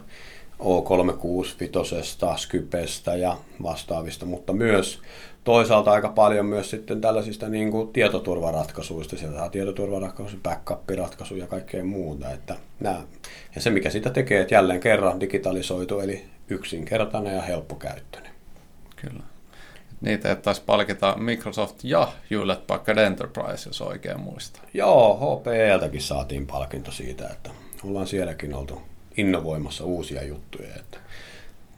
O365, 0.60 2.38
Skypestä 2.38 3.16
ja 3.16 3.38
vastaavista, 3.64 4.26
mutta 4.26 4.54
myös 4.54 5.00
toisaalta 5.44 5.92
aika 5.92 6.10
paljon 6.10 6.46
myös 6.46 6.70
sitten 6.70 7.02
tällaisista 7.02 7.50
niin 7.50 7.72
kuin 7.72 7.94
tietoturvaratkaisuista. 7.94 9.18
Sieltä 9.18 9.38
saa 9.38 9.50
tietoturvaratkaisuja, 9.50 10.42
backup-ratkaisuja 10.44 11.44
ja 11.44 11.48
kaikkea 11.48 11.84
muuta. 11.84 12.32
Että 12.32 12.56
nämä. 12.80 13.02
Ja 13.56 13.62
se, 13.62 13.70
mikä 13.70 13.90
sitä 13.90 14.10
tekee, 14.10 14.42
että 14.42 14.56
jälleen 14.56 14.80
kerran 14.80 15.20
digitalisoitu, 15.20 16.00
eli 16.00 16.26
yksinkertainen 16.50 17.36
ja 17.36 17.42
helppokäyttöinen. 17.42 18.32
Kyllä. 18.96 19.35
Niitä 20.06 20.30
ei 20.30 20.36
taisi 20.36 20.62
palkita 20.66 21.16
Microsoft 21.18 21.84
ja 21.84 22.08
Hewlett 22.32 22.68
Packard 22.68 22.98
Enterprise, 22.98 23.70
jos 23.70 23.82
oikein 23.82 24.20
muistaa. 24.20 24.64
Joo, 24.74 25.40
HPEltäkin 25.40 26.02
saatiin 26.02 26.48
palkinto 26.48 26.92
siitä, 26.92 27.28
että 27.28 27.50
ollaan 27.84 28.08
sielläkin 28.08 28.54
oltu 28.54 28.82
innovoimassa 29.18 29.84
uusia 29.84 30.24
juttuja. 30.24 30.70
Että 30.76 30.98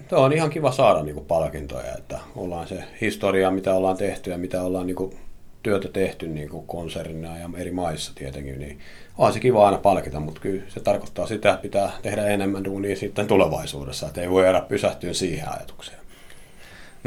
se 0.09 0.15
on 0.15 0.33
ihan 0.33 0.49
kiva 0.49 0.71
saada 0.71 1.03
niin 1.03 1.13
kuin 1.13 1.25
palkintoja, 1.25 1.95
että 1.97 2.19
ollaan 2.35 2.67
se 2.67 2.83
historia, 3.01 3.51
mitä 3.51 3.73
ollaan 3.73 3.97
tehty 3.97 4.31
ja 4.31 4.37
mitä 4.37 4.61
ollaan 4.63 4.87
niin 4.87 4.95
kuin 4.95 5.17
työtä 5.63 5.87
tehty 5.87 6.27
niin 6.27 6.49
kuin 6.49 6.67
konsernina 6.67 7.37
ja 7.37 7.49
eri 7.57 7.71
maissa 7.71 8.11
tietenkin, 8.15 8.59
niin 8.59 8.79
on 9.17 9.33
se 9.33 9.39
kiva 9.39 9.65
aina 9.65 9.77
palkita, 9.77 10.19
mutta 10.19 10.41
kyllä 10.41 10.63
se 10.67 10.79
tarkoittaa 10.79 11.27
sitä, 11.27 11.49
että 11.49 11.61
pitää 11.61 11.91
tehdä 12.01 12.27
enemmän 12.27 12.63
duunia 12.63 12.95
sitten 12.95 13.27
tulevaisuudessa, 13.27 14.07
että 14.07 14.21
ei 14.21 14.29
voi 14.29 14.43
jäädä 14.43 14.61
pysähtyä 14.61 15.13
siihen 15.13 15.49
ajatukseen. 15.49 16.07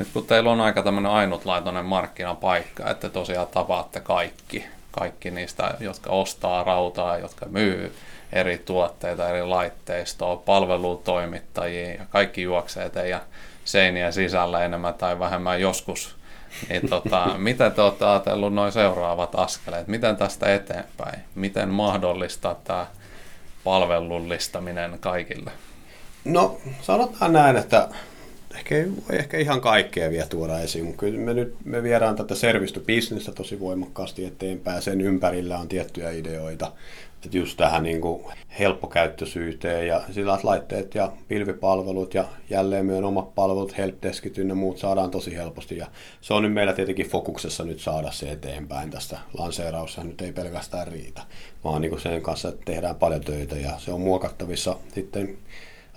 Nyt 0.00 0.08
kun 0.12 0.26
teillä 0.26 0.50
on 0.50 0.60
aika 0.60 0.82
tämmöinen 0.82 1.12
ainutlaitoinen 1.12 1.84
markkinapaikka, 1.84 2.90
että 2.90 3.08
tosiaan 3.08 3.46
tapaatte 3.46 4.00
kaikki, 4.00 4.64
kaikki 4.90 5.30
niistä, 5.30 5.74
jotka 5.80 6.10
ostaa 6.10 6.64
rautaa, 6.64 7.18
jotka 7.18 7.46
myy, 7.46 7.94
eri 8.32 8.58
tuotteita, 8.58 9.28
eri 9.28 9.42
laitteistoa, 9.42 10.36
palvelutoimittajia 10.36 11.92
ja 11.92 12.06
kaikki 12.10 12.42
juoksee 12.42 12.90
teidän 12.90 13.20
seinien 13.64 14.12
sisällä 14.12 14.64
enemmän 14.64 14.94
tai 14.94 15.18
vähemmän 15.18 15.60
joskus. 15.60 16.16
Niin 16.68 16.88
tota, 16.88 17.26
miten 17.38 17.72
te 17.72 17.82
olette 17.82 18.04
ajatellut 18.04 18.54
noin 18.54 18.72
seuraavat 18.72 19.34
askeleet? 19.34 19.88
Miten 19.88 20.16
tästä 20.16 20.54
eteenpäin? 20.54 21.20
Miten 21.34 21.68
mahdollistaa 21.68 22.54
tämä 22.64 22.86
palvelullistaminen 23.64 24.98
kaikille? 25.00 25.50
No 26.24 26.58
sanotaan 26.82 27.32
näin, 27.32 27.56
että 27.56 27.88
ehkä 28.54 28.76
ei 28.76 28.86
voi 28.90 29.18
ehkä 29.18 29.38
ihan 29.38 29.60
kaikkea 29.60 30.10
vielä 30.10 30.26
tuoda 30.26 30.60
esiin, 30.60 30.84
mutta 30.84 31.00
kyllä 31.00 31.18
me 31.18 31.34
nyt 31.34 31.54
me 31.64 31.82
viedään 31.82 32.16
tätä 32.16 32.34
service 32.34 32.74
to 32.74 32.80
businessa 32.80 33.32
tosi 33.32 33.60
voimakkaasti 33.60 34.24
eteenpäin. 34.24 34.82
Sen 34.82 35.00
ympärillä 35.00 35.58
on 35.58 35.68
tiettyjä 35.68 36.10
ideoita, 36.10 36.72
että 37.24 37.38
just 37.38 37.56
tähän 37.56 37.82
niin 37.82 38.00
kuin 38.00 38.24
helppokäyttöisyyteen 38.58 39.86
ja 39.86 40.02
sillä 40.10 40.38
laitteet 40.42 40.94
ja 40.94 41.12
pilvipalvelut 41.28 42.14
ja 42.14 42.24
jälleen 42.50 42.86
meidän 42.86 43.04
omat 43.04 43.34
palvelut, 43.34 43.78
helpdeskit 43.78 44.36
ja 44.36 44.54
muut 44.54 44.78
saadaan 44.78 45.10
tosi 45.10 45.36
helposti. 45.36 45.76
Ja 45.76 45.86
se 46.20 46.34
on 46.34 46.42
nyt 46.42 46.52
meillä 46.52 46.72
tietenkin 46.72 47.08
fokuksessa 47.08 47.64
nyt 47.64 47.80
saada 47.80 48.10
se 48.10 48.30
eteenpäin 48.30 48.90
tästä 48.90 49.18
lanseeraussa. 49.38 50.04
Nyt 50.04 50.20
ei 50.20 50.32
pelkästään 50.32 50.88
riitä, 50.88 51.22
vaan 51.64 51.82
niin 51.82 51.90
kuin 51.90 52.00
sen 52.00 52.22
kanssa 52.22 52.52
tehdään 52.64 52.96
paljon 52.96 53.20
töitä 53.20 53.56
ja 53.56 53.78
se 53.78 53.92
on 53.92 54.00
muokattavissa 54.00 54.76
sitten 54.94 55.38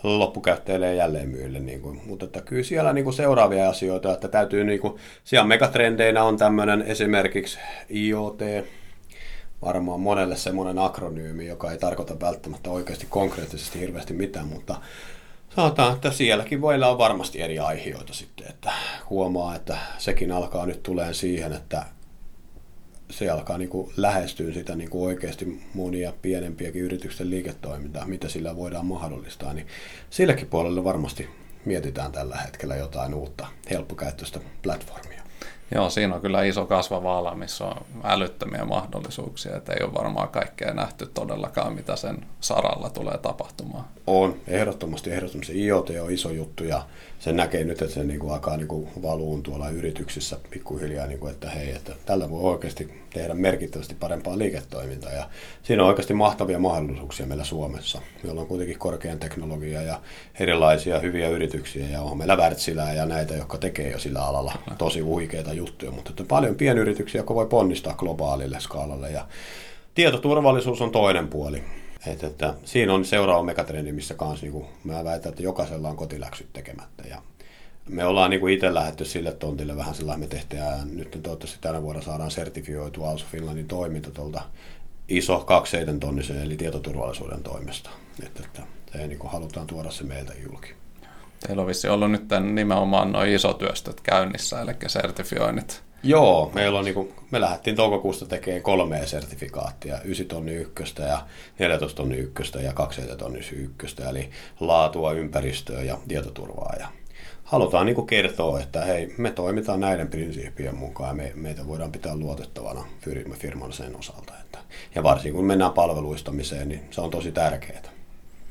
loppukäyttäjille 0.04 0.86
ja 0.86 0.94
jälleenmyyjille. 0.94 1.60
Niin 1.60 1.82
kuin. 1.82 2.02
Mutta 2.06 2.26
että 2.26 2.42
kyllä 2.42 2.64
siellä 2.64 2.94
niin 2.94 3.04
kuin 3.04 3.14
seuraavia 3.14 3.70
asioita, 3.70 4.14
että 4.14 4.28
täytyy, 4.28 4.64
niin 4.64 4.80
kuin, 4.80 4.96
siellä 5.24 5.48
megatrendeinä 5.48 6.24
on 6.24 6.38
tämmöinen 6.38 6.82
esimerkiksi 6.82 7.60
IoT, 7.96 8.40
varmaan 9.62 10.00
monelle 10.00 10.36
semmoinen 10.36 10.80
akronyymi, 10.80 11.48
joka 11.48 11.72
ei 11.72 11.78
tarkoita 11.78 12.20
välttämättä 12.20 12.70
oikeasti 12.70 13.08
konkreettisesti 13.10 13.80
hirveästi 13.80 14.14
mitään, 14.14 14.48
mutta 14.48 14.76
sanotaan, 15.56 15.94
että 15.94 16.12
sielläkin 16.12 16.62
voi 16.62 16.76
olla 16.76 16.98
varmasti 16.98 17.42
eri 17.42 17.60
aiheita 17.60 18.14
sitten, 18.14 18.48
että 18.50 18.72
huomaa, 19.10 19.56
että 19.56 19.78
sekin 19.98 20.32
alkaa 20.32 20.66
nyt 20.66 20.84
tulee 20.84 21.14
siihen, 21.14 21.54
että 21.54 21.86
se 23.14 23.30
alkaa 23.30 23.58
niin 23.58 23.70
kuin 23.70 23.94
lähestyä 23.98 24.54
sitä 24.54 24.76
niin 24.76 24.90
kuin 24.90 25.04
oikeasti 25.04 25.62
monia 25.74 26.14
pienempiäkin 26.22 26.82
yritysten 26.82 27.30
liiketoimintaa, 27.30 28.08
mitä 28.08 28.30
sillä 28.30 28.56
voidaan 28.56 28.86
mahdollistaa, 28.86 29.54
niin 29.54 29.68
silläkin 30.10 30.48
puolella 30.48 30.84
varmasti 30.84 31.30
mietitään 31.66 32.12
tällä 32.12 32.38
hetkellä 32.38 32.76
jotain 32.76 33.14
uutta 33.14 33.48
helppokäyttöistä 33.70 34.40
platformia. 34.64 35.23
Joo, 35.76 35.90
siinä 35.90 36.16
on 36.16 36.22
kyllä 36.22 36.44
iso 36.44 36.66
kasvava 36.66 37.18
ala, 37.18 37.36
missä 37.36 37.66
on 37.66 37.86
älyttömiä 38.04 38.66
mahdollisuuksia, 38.66 39.58
että 39.58 39.74
ei 39.74 39.84
ole 39.84 39.94
varmaan 39.94 40.30
kaikkea 40.30 40.74
nähty 40.74 41.10
todellakaan, 41.14 41.74
mitä 41.74 41.96
sen 41.96 42.26
saralla 42.40 42.90
tulee 42.90 43.18
tapahtumaan. 43.18 43.86
On, 44.08 44.36
ehdottomasti, 44.48 45.12
ehdottomasti. 45.12 45.66
IoT 45.66 45.90
on 45.90 46.12
iso 46.12 46.30
juttu 46.32 46.64
ja 46.64 46.84
se 47.20 47.34
näkee 47.34 47.64
nyt, 47.64 47.82
että 47.82 47.94
se 47.94 48.04
niinku 48.04 48.32
alkaa 48.32 48.58
niinku 48.58 48.90
valuun 49.02 49.44
tuolla 49.44 49.70
yrityksissä 49.70 50.38
pikkuhiljaa, 50.50 51.08
niinku, 51.08 51.28
että 51.28 51.50
hei, 51.50 51.72
että 51.72 51.92
tällä 52.06 52.30
voi 52.30 52.42
oikeasti 52.42 53.04
tehdä 53.14 53.34
merkittävästi 53.34 53.96
parempaa 53.96 54.38
liiketoimintaa. 54.38 55.12
Ja 55.12 55.30
siinä 55.64 55.84
on 55.84 55.90
oikeasti 55.90 56.14
mahtavia 56.14 56.60
mahdollisuuksia 56.60 57.26
meillä 57.26 57.44
Suomessa. 57.44 58.02
Meillä 58.24 58.42
on 58.42 58.48
kuitenkin 58.48 58.80
korkean 58.80 59.20
teknologia 59.20 59.82
ja 59.82 60.00
erilaisia 60.40 61.00
hyviä 61.00 61.30
yrityksiä 61.30 61.88
ja 61.90 62.02
on 62.02 62.18
meillä 62.18 62.38
Wärtsilää 62.38 62.94
ja 62.94 63.06
näitä, 63.06 63.36
jotka 63.36 63.58
tekee 63.58 63.92
jo 63.92 64.00
sillä 64.00 64.26
alalla 64.26 64.54
tosi 64.78 65.00
huikeita 65.00 65.54
juttuja, 65.54 65.63
mutta 65.92 66.10
että 66.10 66.24
paljon 66.24 66.56
pienyrityksiä, 66.56 67.20
jotka 67.20 67.36
voi 67.36 67.46
ponnistaa 67.46 67.94
globaalille 67.94 68.60
skaalalle 68.60 69.12
ja 69.12 69.28
tietoturvallisuus 69.96 70.82
on 70.82 70.92
toinen 70.92 71.28
puoli. 71.28 71.64
Et, 72.08 72.24
että 72.24 72.54
siinä 72.64 72.94
on 72.94 73.06
seuraava 73.06 73.44
megatrendi, 73.44 73.92
missä 73.92 74.14
kanssa 74.14 74.46
niin 74.46 74.66
mä 74.84 75.04
väitän, 75.04 75.30
että 75.30 75.44
jokaisella 75.44 75.90
on 75.90 75.98
kotiläksyt 75.98 76.54
tekemättä. 76.54 77.04
Ja 77.10 77.22
me 77.90 78.06
ollaan 78.06 78.30
niin 78.30 78.50
itse 78.50 78.74
lähdetty 78.74 79.06
sille 79.06 79.32
tontille 79.32 79.78
vähän 79.78 79.96
sellainen, 79.96 80.20
me 80.20 80.28
tehtiin, 80.28 80.62
nyt 80.94 81.12
toivottavasti 81.24 81.58
tänä 81.62 81.82
vuonna 81.82 82.02
saadaan 82.02 82.32
sertifioitu 82.32 83.04
Also 83.04 83.26
Finlandin 83.32 83.68
toiminta 83.68 84.12
tuolta 84.12 84.42
iso 85.08 85.40
27 85.40 86.00
tonnisen 86.00 86.42
eli 86.42 86.58
tietoturvallisuuden 86.58 87.44
toimesta. 87.44 87.90
Että, 88.26 88.44
että 88.46 88.62
se 88.92 89.08
niin 89.08 89.20
kuin 89.20 89.32
halutaan 89.32 89.68
tuoda 89.68 89.92
se 89.92 90.04
meiltä 90.04 90.34
julki. 90.44 90.83
Teillä 91.48 91.62
on 91.62 91.68
vissi 91.68 91.90
ollut 91.90 92.12
nyt 92.12 92.24
nimenomaan 92.54 93.12
noin 93.12 93.32
isotyöstöt 93.32 94.02
käynnissä, 94.02 94.62
eli 94.62 94.72
sertifioinnit 94.88 95.84
Joo, 96.06 96.52
meillä 96.54 96.80
on, 96.80 96.86
niin 96.86 96.96
kuin, 96.96 97.14
me 97.32 97.42
lähdettiin 97.42 97.76
toukokuusta 97.76 98.26
tekemään 98.26 98.62
kolmea 98.62 99.08
sertifikaattia, 99.08 100.02
9 100.04 100.26
tonni 100.26 100.54
ykköstä 100.54 101.04
ja 101.04 101.28
14 101.60 101.98
tonni 101.98 102.18
ykköstä 102.18 102.60
ja 102.60 102.74
20 102.74 103.18
tonni 103.24 103.40
ykköstä, 103.52 104.10
eli 104.10 104.30
laatua, 104.60 105.12
ympäristöä 105.12 105.82
ja 105.82 105.98
tietoturvaa. 106.08 106.76
Ja 106.80 106.88
halutaan 107.44 107.86
niin 107.86 107.96
kuin 107.96 108.08
kertoa, 108.08 108.60
että 108.60 108.82
hei, 108.82 109.14
me 109.18 109.32
toimitaan 109.32 109.80
näiden 109.80 110.08
prinsiipien 110.08 110.78
mukaan 110.78 111.10
ja 111.10 111.14
me, 111.14 111.32
meitä 111.36 111.68
voidaan 111.68 111.92
pitää 111.92 112.16
luotettavana 112.16 112.86
firman 113.34 113.74
sen 113.74 113.96
osalta. 113.96 114.34
Että, 114.42 114.60
ja 114.96 115.04
varsinkin 115.04 115.34
kun 115.34 115.46
mennään 115.46 115.74
palveluistamiseen, 115.74 116.70
niin 116.70 116.82
se 116.92 117.02
on 117.02 117.10
tosi 117.10 117.32
tärkeää. 117.32 117.82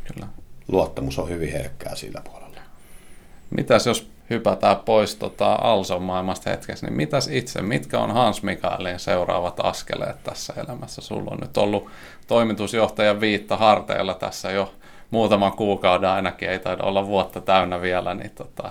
Kyllä. 0.05 0.29
Luottamus 0.69 1.19
on 1.19 1.29
hyvin 1.29 1.53
herkkää 1.53 1.95
sillä 1.95 2.23
puolella. 2.25 2.42
Mitäs 3.57 3.87
jos 3.87 4.11
hypätään 4.31 4.77
pois 4.77 5.15
tota 5.15 5.55
Alson 5.55 6.03
maailmasta 6.03 6.51
hetkessä, 6.51 6.87
niin 6.87 6.97
mitäs 6.97 7.29
itse, 7.29 7.63
mitkä 7.63 7.99
on 7.99 8.11
Hans 8.11 8.43
Mikaelin 8.43 8.99
seuraavat 8.99 9.61
askeleet 9.63 10.23
tässä 10.25 10.53
elämässä? 10.57 11.03
Sulla 11.03 11.31
on 11.31 11.39
nyt 11.41 11.57
ollut 11.57 11.87
toimitusjohtajan 12.27 13.21
viitta 13.21 13.57
harteilla 13.57 14.15
tässä 14.15 14.51
jo 14.51 14.75
muutaman 15.11 15.53
kuukauden 15.53 16.11
ainakin, 16.11 16.51
ei 16.51 16.59
taida 16.59 16.85
olla 16.85 17.07
vuotta 17.07 17.41
täynnä 17.41 17.81
vielä, 17.81 18.15
niin 18.15 18.31
tota, 18.31 18.71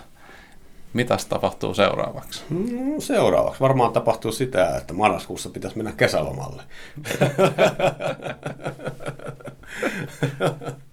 Mitäs 0.93 1.25
tapahtuu 1.25 1.73
seuraavaksi? 1.73 2.43
Mm, 2.49 2.99
seuraavaksi 2.99 3.59
varmaan 3.59 3.93
tapahtuu 3.93 4.31
sitä, 4.31 4.77
että 4.77 4.93
marraskuussa 4.93 5.49
pitäisi 5.49 5.77
mennä 5.77 5.91
kesälomalle. 5.91 6.63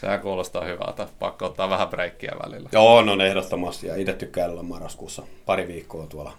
Sehän 0.00 0.20
kuulostaa 0.20 0.64
hyvältä. 0.64 1.08
Pakko 1.18 1.46
ottaa 1.46 1.70
vähän 1.70 1.88
breikkiä 1.88 2.32
välillä. 2.44 2.68
Joo, 2.72 3.02
no 3.02 3.24
ehdottomasti. 3.24 3.86
Ja 3.86 3.96
itse 3.96 4.12
tykkään 4.12 4.50
olla 4.50 4.62
marraskuussa 4.62 5.22
pari 5.46 5.68
viikkoa 5.68 6.06
tuolla 6.06 6.32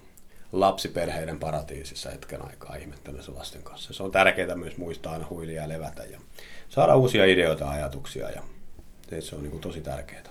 lapsiperheiden 0.52 1.40
paratiisissa 1.40 2.10
hetken 2.10 2.46
aikaa 2.48 2.76
ihmettelyssä 2.76 3.32
lasten 3.36 3.64
kanssa. 3.64 3.94
Se 3.94 4.04
on 4.04 4.12
tärkeää 4.12 4.56
myös 4.56 4.78
muistaa 4.78 5.14
aina 5.14 5.26
huilia 5.30 5.62
ja 5.62 5.70
levätä 5.70 6.04
ja 6.04 6.20
saada 6.70 6.96
uusia 6.96 7.26
ideoita 7.26 7.66
ja 7.66 7.72
ajatuksia. 7.72 8.30
Ja 8.30 8.42
se 9.20 9.36
on 9.36 9.44
niin 9.44 9.60
tosi 9.60 9.82
tärkeää. 9.82 10.24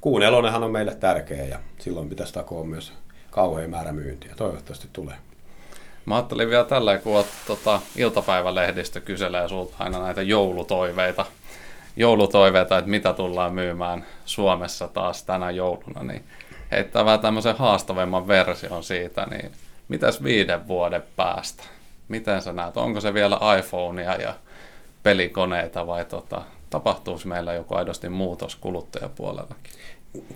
Kuun 0.00 0.22
elonenhan 0.22 0.64
on 0.64 0.70
meille 0.70 0.94
tärkeä 0.94 1.44
ja 1.44 1.58
silloin 1.78 2.08
pitäisi 2.08 2.34
takoa 2.34 2.64
myös 2.64 2.92
kauhean 3.30 3.70
määrä 3.70 3.92
myyntiä. 3.92 4.34
Toivottavasti 4.36 4.88
tulee. 4.92 5.16
Mä 6.04 6.16
ajattelin 6.16 6.50
vielä 6.50 6.64
tällä, 6.64 6.98
kun 6.98 7.24
tota, 7.46 7.80
iltapäivälehdistö 7.96 9.00
kyselee 9.00 9.48
sulta 9.48 9.76
aina 9.78 10.02
näitä 10.02 10.22
joulutoiveita, 10.22 11.26
joulutoiveita, 11.96 12.78
että 12.78 12.90
mitä 12.90 13.12
tullaan 13.12 13.54
myymään 13.54 14.06
Suomessa 14.24 14.88
taas 14.88 15.22
tänä 15.22 15.50
jouluna, 15.50 16.02
niin 16.02 16.24
heittää 16.70 17.04
vähän 17.04 17.20
tämmöisen 17.20 17.56
haastavemman 17.56 18.28
version 18.28 18.84
siitä, 18.84 19.26
niin 19.30 19.52
mitäs 19.88 20.22
viiden 20.22 20.68
vuoden 20.68 21.02
päästä? 21.16 21.62
Miten 22.08 22.42
sä 22.42 22.52
näet? 22.52 22.76
Onko 22.76 23.00
se 23.00 23.14
vielä 23.14 23.40
iPhonea 23.58 24.14
ja 24.14 24.34
pelikoneita 25.02 25.86
vai 25.86 26.04
tota, 26.04 26.42
tapahtuuko 26.70 27.20
meillä 27.24 27.52
joku 27.52 27.74
aidosti 27.74 28.08
muutos 28.08 28.56
kuluttajapuolellakin? 28.56 29.72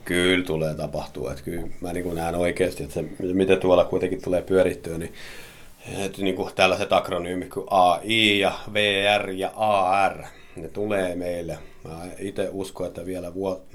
Kyllä 0.05 0.45
tulee 0.45 0.75
tapahtua. 0.75 1.33
Että 1.33 1.45
kyllä 1.45 1.67
mä 1.81 1.93
niin 1.93 2.14
näen 2.14 2.35
oikeasti, 2.35 2.83
että 2.83 2.95
se, 2.95 3.05
miten 3.33 3.59
tuolla 3.59 3.85
kuitenkin 3.85 4.23
tulee 4.23 4.43
pyörittyä, 4.43 4.99
niin 4.99 5.14
että 5.99 6.23
niin 6.23 6.35
kuin 6.35 6.55
tällaiset 6.55 6.93
akronyymit 6.93 7.49
kuin 7.49 7.67
AI 7.71 8.38
ja 8.38 8.53
VR 8.73 9.31
ja 9.31 9.51
AR, 9.57 10.25
ne 10.57 10.69
tulee 10.69 11.14
meille. 11.14 11.59
Mä 11.85 12.01
itse 12.19 12.49
uskon, 12.53 12.87
että 12.87 13.07
vielä 13.07 13.35
vuot, 13.35 13.67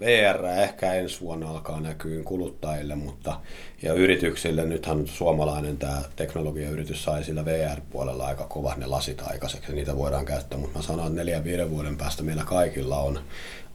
VR 0.00 0.44
ehkä 0.62 0.94
ensi 0.94 1.20
vuonna 1.20 1.50
alkaa 1.50 1.80
näkyä 1.80 2.22
kuluttajille, 2.22 2.94
mutta 2.94 3.40
ja 3.82 3.92
yrityksille, 3.92 4.64
nythän 4.64 5.06
suomalainen 5.06 5.76
tämä 5.76 6.02
teknologiayritys 6.16 7.04
sai 7.04 7.24
sillä 7.24 7.44
VR-puolella 7.44 8.26
aika 8.26 8.44
kovat 8.44 8.76
ne 8.76 8.86
lasit 8.86 9.22
aikaiseksi, 9.22 9.72
niitä 9.72 9.96
voidaan 9.96 10.24
käyttää, 10.24 10.58
mutta 10.58 10.78
mä 10.78 10.82
sanon, 10.82 11.06
että 11.06 11.16
neljän 11.16 11.44
viiden 11.44 11.70
vuoden 11.70 11.96
päästä 11.96 12.22
meillä 12.22 12.44
kaikilla 12.44 12.98
on 12.98 13.20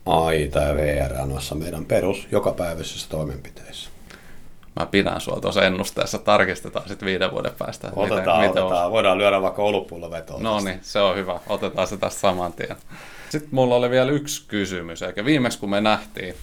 AI 0.06 0.48
tai 0.48 0.76
VR 0.76 1.26
noissa 1.26 1.56
meidän 1.56 1.86
perus 1.86 2.28
jokapäiväisissä 2.32 3.10
toimenpiteissä. 3.10 3.95
Mä 4.80 4.86
pidän 4.86 5.22
sua 5.22 5.40
tuossa 5.42 5.66
ennusteessa, 5.66 6.18
tarkistetaan 6.18 6.88
sitten 6.88 7.06
viiden 7.06 7.32
vuoden 7.32 7.52
päästä. 7.58 7.92
Otetaan, 7.96 8.40
miten, 8.40 8.50
otetaan. 8.50 8.70
Miten 8.70 8.92
Voidaan 8.92 9.18
lyödä 9.18 9.42
vaikka 9.42 9.62
olupullo 9.62 10.12
vetoon. 10.12 10.44
No 10.44 10.60
niin, 10.60 10.80
se 10.82 11.00
on 11.00 11.16
hyvä. 11.16 11.40
Otetaan 11.48 11.88
se 11.88 11.98
tästä 11.98 12.20
saman 12.20 12.54
tien. 12.54 12.76
Sitten 13.30 13.50
mulla 13.52 13.76
oli 13.76 13.90
vielä 13.90 14.12
yksi 14.12 14.44
kysymys, 14.48 15.02
eikä 15.02 15.26
viimeksi 15.26 15.60
kun 15.60 15.70
me 15.70 15.82
nähtiin, 15.82 16.36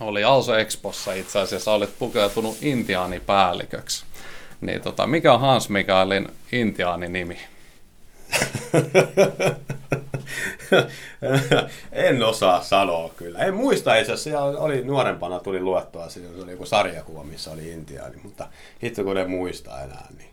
oli 0.00 0.24
Also 0.24 0.56
Expossa 0.56 1.12
itse 1.12 1.38
asiassa, 1.38 1.72
olit 1.72 1.98
pukeutunut 1.98 2.56
intiaanipäälliköksi. 2.62 4.04
Niin 4.60 4.80
tota, 4.80 5.06
mikä 5.06 5.34
on 5.34 5.40
Hans 5.40 5.68
Mikaelin 5.68 6.28
intiaani 6.52 7.08
nimi? 7.08 7.38
en 11.92 12.22
osaa 12.22 12.62
sanoa 12.62 13.10
kyllä. 13.16 13.38
En 13.38 13.54
muista 13.54 13.96
itse 13.96 14.12
asiassa, 14.12 14.44
oli 14.44 14.84
nuorempana 14.84 15.40
tuli 15.40 15.60
luettua, 15.60 16.08
se 16.08 16.20
oli 16.42 16.50
joku 16.50 16.66
sarjakuva, 16.66 17.24
missä 17.24 17.50
oli 17.50 17.68
intiaani, 17.68 18.16
mutta 18.22 18.46
hitto 18.82 19.04
kun 19.04 19.18
en 19.18 19.30
muista 19.30 19.82
enää, 19.82 20.06
niin 20.18 20.30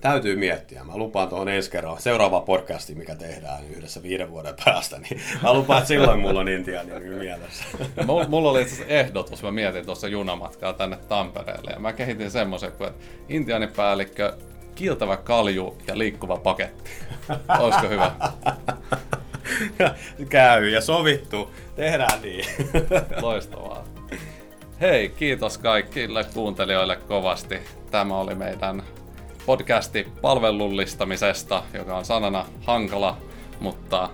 täytyy 0.00 0.36
miettiä. 0.36 0.84
Mä 0.84 0.96
lupaan 0.96 1.28
tuohon 1.28 1.48
ensi 1.48 1.70
kerran, 1.70 2.00
seuraava 2.00 2.40
podcasti, 2.40 2.94
mikä 2.94 3.14
tehdään 3.14 3.64
yhdessä 3.76 4.02
viiden 4.02 4.30
vuoden 4.30 4.54
päästä, 4.64 4.98
niin 4.98 5.20
mä 5.42 5.54
lupaan, 5.54 5.78
että 5.78 5.88
silloin 5.88 6.20
mulla 6.20 6.40
on 6.40 6.48
intiaani 6.48 7.00
mielessä. 7.00 7.64
Mulla 8.28 8.50
oli 8.50 8.62
itse 8.62 8.84
ehdotus, 8.88 9.42
mä 9.42 9.50
mietin 9.50 9.86
tuossa 9.86 10.08
junamatkaa 10.08 10.72
tänne 10.72 10.96
Tampereelle, 10.96 11.70
ja 11.70 11.78
mä 11.78 11.92
kehitin 11.92 12.30
semmoisen, 12.30 12.68
että 12.68 12.92
intiaanipäällikkö 13.28 14.36
kiiltävä 14.74 15.16
kalju 15.16 15.76
ja 15.86 15.98
liikkuva 15.98 16.36
paketti. 16.36 16.90
Olisiko 17.58 17.88
hyvä? 17.88 18.12
Käy 20.28 20.68
ja 20.68 20.80
sovittu. 20.80 21.54
Tehdään 21.76 22.22
niin. 22.22 22.44
Loistavaa. 23.22 23.84
Hei, 24.80 25.08
kiitos 25.08 25.58
kaikille 25.58 26.24
kuuntelijoille 26.34 26.96
kovasti. 26.96 27.58
Tämä 27.90 28.16
oli 28.16 28.34
meidän 28.34 28.82
podcasti 29.46 30.08
palvelullistamisesta, 30.20 31.62
joka 31.74 31.96
on 31.96 32.04
sanana 32.04 32.44
hankala, 32.66 33.16
mutta 33.60 34.10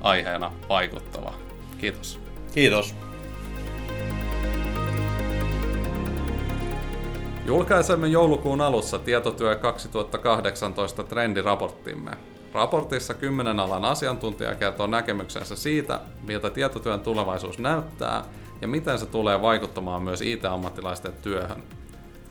aiheena 0.00 0.52
vaikuttava. 0.68 1.34
Kiitos. 1.78 2.20
Kiitos. 2.54 2.94
Julkaisemme 7.48 8.08
joulukuun 8.08 8.60
alussa 8.60 8.98
tietotyö 8.98 9.56
2018 9.56 11.02
trendiraporttimme. 11.02 12.10
Raportissa 12.52 13.14
kymmenen 13.14 13.60
alan 13.60 13.84
asiantuntija 13.84 14.54
kertoo 14.54 14.86
näkemyksensä 14.86 15.56
siitä, 15.56 16.00
miltä 16.22 16.50
tietotyön 16.50 17.00
tulevaisuus 17.00 17.58
näyttää 17.58 18.24
ja 18.60 18.68
miten 18.68 18.98
se 18.98 19.06
tulee 19.06 19.42
vaikuttamaan 19.42 20.02
myös 20.02 20.20
IT-ammattilaisten 20.22 21.12
työhön. 21.22 21.62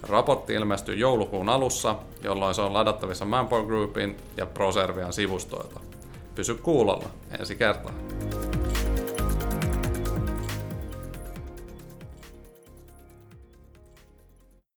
Raportti 0.03 0.53
ilmestyy 0.53 0.95
joulukuun 0.95 1.49
alussa, 1.49 1.95
jolloin 2.23 2.55
se 2.55 2.61
on 2.61 2.73
ladattavissa 2.73 3.25
Manpower 3.25 3.65
Groupin 3.65 4.17
ja 4.37 4.45
ProServian 4.45 5.13
sivustoilta. 5.13 5.79
Pysy 6.35 6.55
kuulolla 6.55 7.09
ensi 7.39 7.55
kertaa. 7.55 7.93